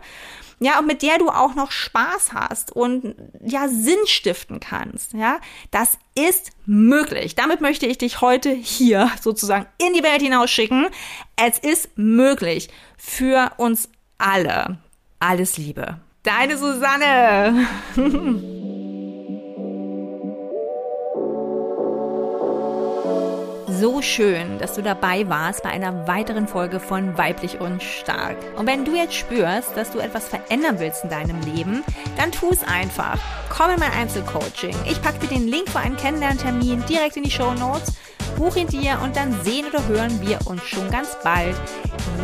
ja, 0.59 0.79
und 0.79 0.87
mit 0.87 1.03
der 1.03 1.19
du 1.19 1.29
auch 1.29 1.55
noch 1.55 1.71
Spaß 1.71 2.33
hast 2.33 2.73
und 2.73 3.15
ja, 3.45 3.69
Sinn 3.69 4.07
stiften 4.07 4.61
kannst, 4.61 5.13
ja, 5.13 5.39
das 5.71 5.99
ist 6.15 6.51
möglich. 6.65 7.35
Damit 7.35 7.61
möchte 7.61 7.87
ich 7.87 7.99
dich 7.99 8.21
heute 8.21 8.51
hier 8.51 9.11
sozusagen 9.21 9.67
in 9.79 9.93
die 9.93 10.03
Welt 10.03 10.23
hinausschicken. 10.23 10.87
Es 11.37 11.59
ist 11.59 11.91
möglich 11.97 12.69
für 12.97 13.53
uns 13.59 13.91
alle. 14.19 14.79
Alles 15.21 15.59
Liebe. 15.59 15.99
Deine 16.23 16.57
Susanne. 16.57 17.67
so 23.77 24.01
schön, 24.01 24.59
dass 24.59 24.75
du 24.75 24.83
dabei 24.83 25.29
warst 25.29 25.63
bei 25.63 25.69
einer 25.69 26.07
weiteren 26.09 26.49
Folge 26.49 26.81
von 26.81 27.19
Weiblich 27.19 27.61
und 27.61 27.83
Stark. 27.83 28.37
Und 28.57 28.67
wenn 28.67 28.85
du 28.85 28.95
jetzt 28.95 29.15
spürst, 29.15 29.77
dass 29.77 29.91
du 29.91 29.99
etwas 29.99 30.29
verändern 30.29 30.79
willst 30.79 31.05
in 31.05 31.11
deinem 31.11 31.41
Leben, 31.43 31.85
dann 32.17 32.33
tu 32.33 32.51
es 32.51 32.65
einfach. 32.65 33.19
Komm 33.51 33.71
in 33.71 33.81
mein 33.81 33.93
Einzelcoaching. 33.93 34.75
Ich 34.89 35.01
packe 35.03 35.19
dir 35.19 35.29
den 35.29 35.49
Link 35.49 35.69
für 35.69 35.81
einen 35.81 35.97
Kennenlerntermin 35.97 36.85
direkt 36.87 37.17
in 37.17 37.25
die 37.25 37.31
Show 37.31 37.53
Notes. 37.53 37.93
Buch 38.37 38.57
ihn 38.57 38.67
dir 38.67 38.99
und 39.03 39.17
dann 39.17 39.33
sehen 39.45 39.67
oder 39.67 39.87
hören 39.87 40.21
wir 40.21 40.39
uns 40.47 40.63
schon 40.63 40.91
ganz 40.91 41.17
bald. 41.23 41.57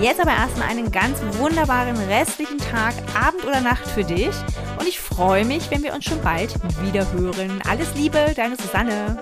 Jetzt 0.00 0.20
aber 0.20 0.32
erstmal 0.32 0.68
einen 0.68 0.90
ganz 0.90 1.18
wunderbaren 1.38 1.96
restlichen 2.09 2.59
Tag, 2.59 2.94
Abend 3.14 3.44
oder 3.44 3.61
Nacht 3.61 3.86
für 3.88 4.05
dich. 4.05 4.34
Und 4.78 4.88
ich 4.88 5.00
freue 5.00 5.44
mich, 5.44 5.70
wenn 5.70 5.82
wir 5.82 5.94
uns 5.94 6.05
schon 6.05 6.20
bald 6.22 6.55
wieder 6.82 7.11
hören. 7.12 7.61
Alles 7.68 7.94
Liebe, 7.94 8.32
deine 8.36 8.57
Susanne. 8.57 9.18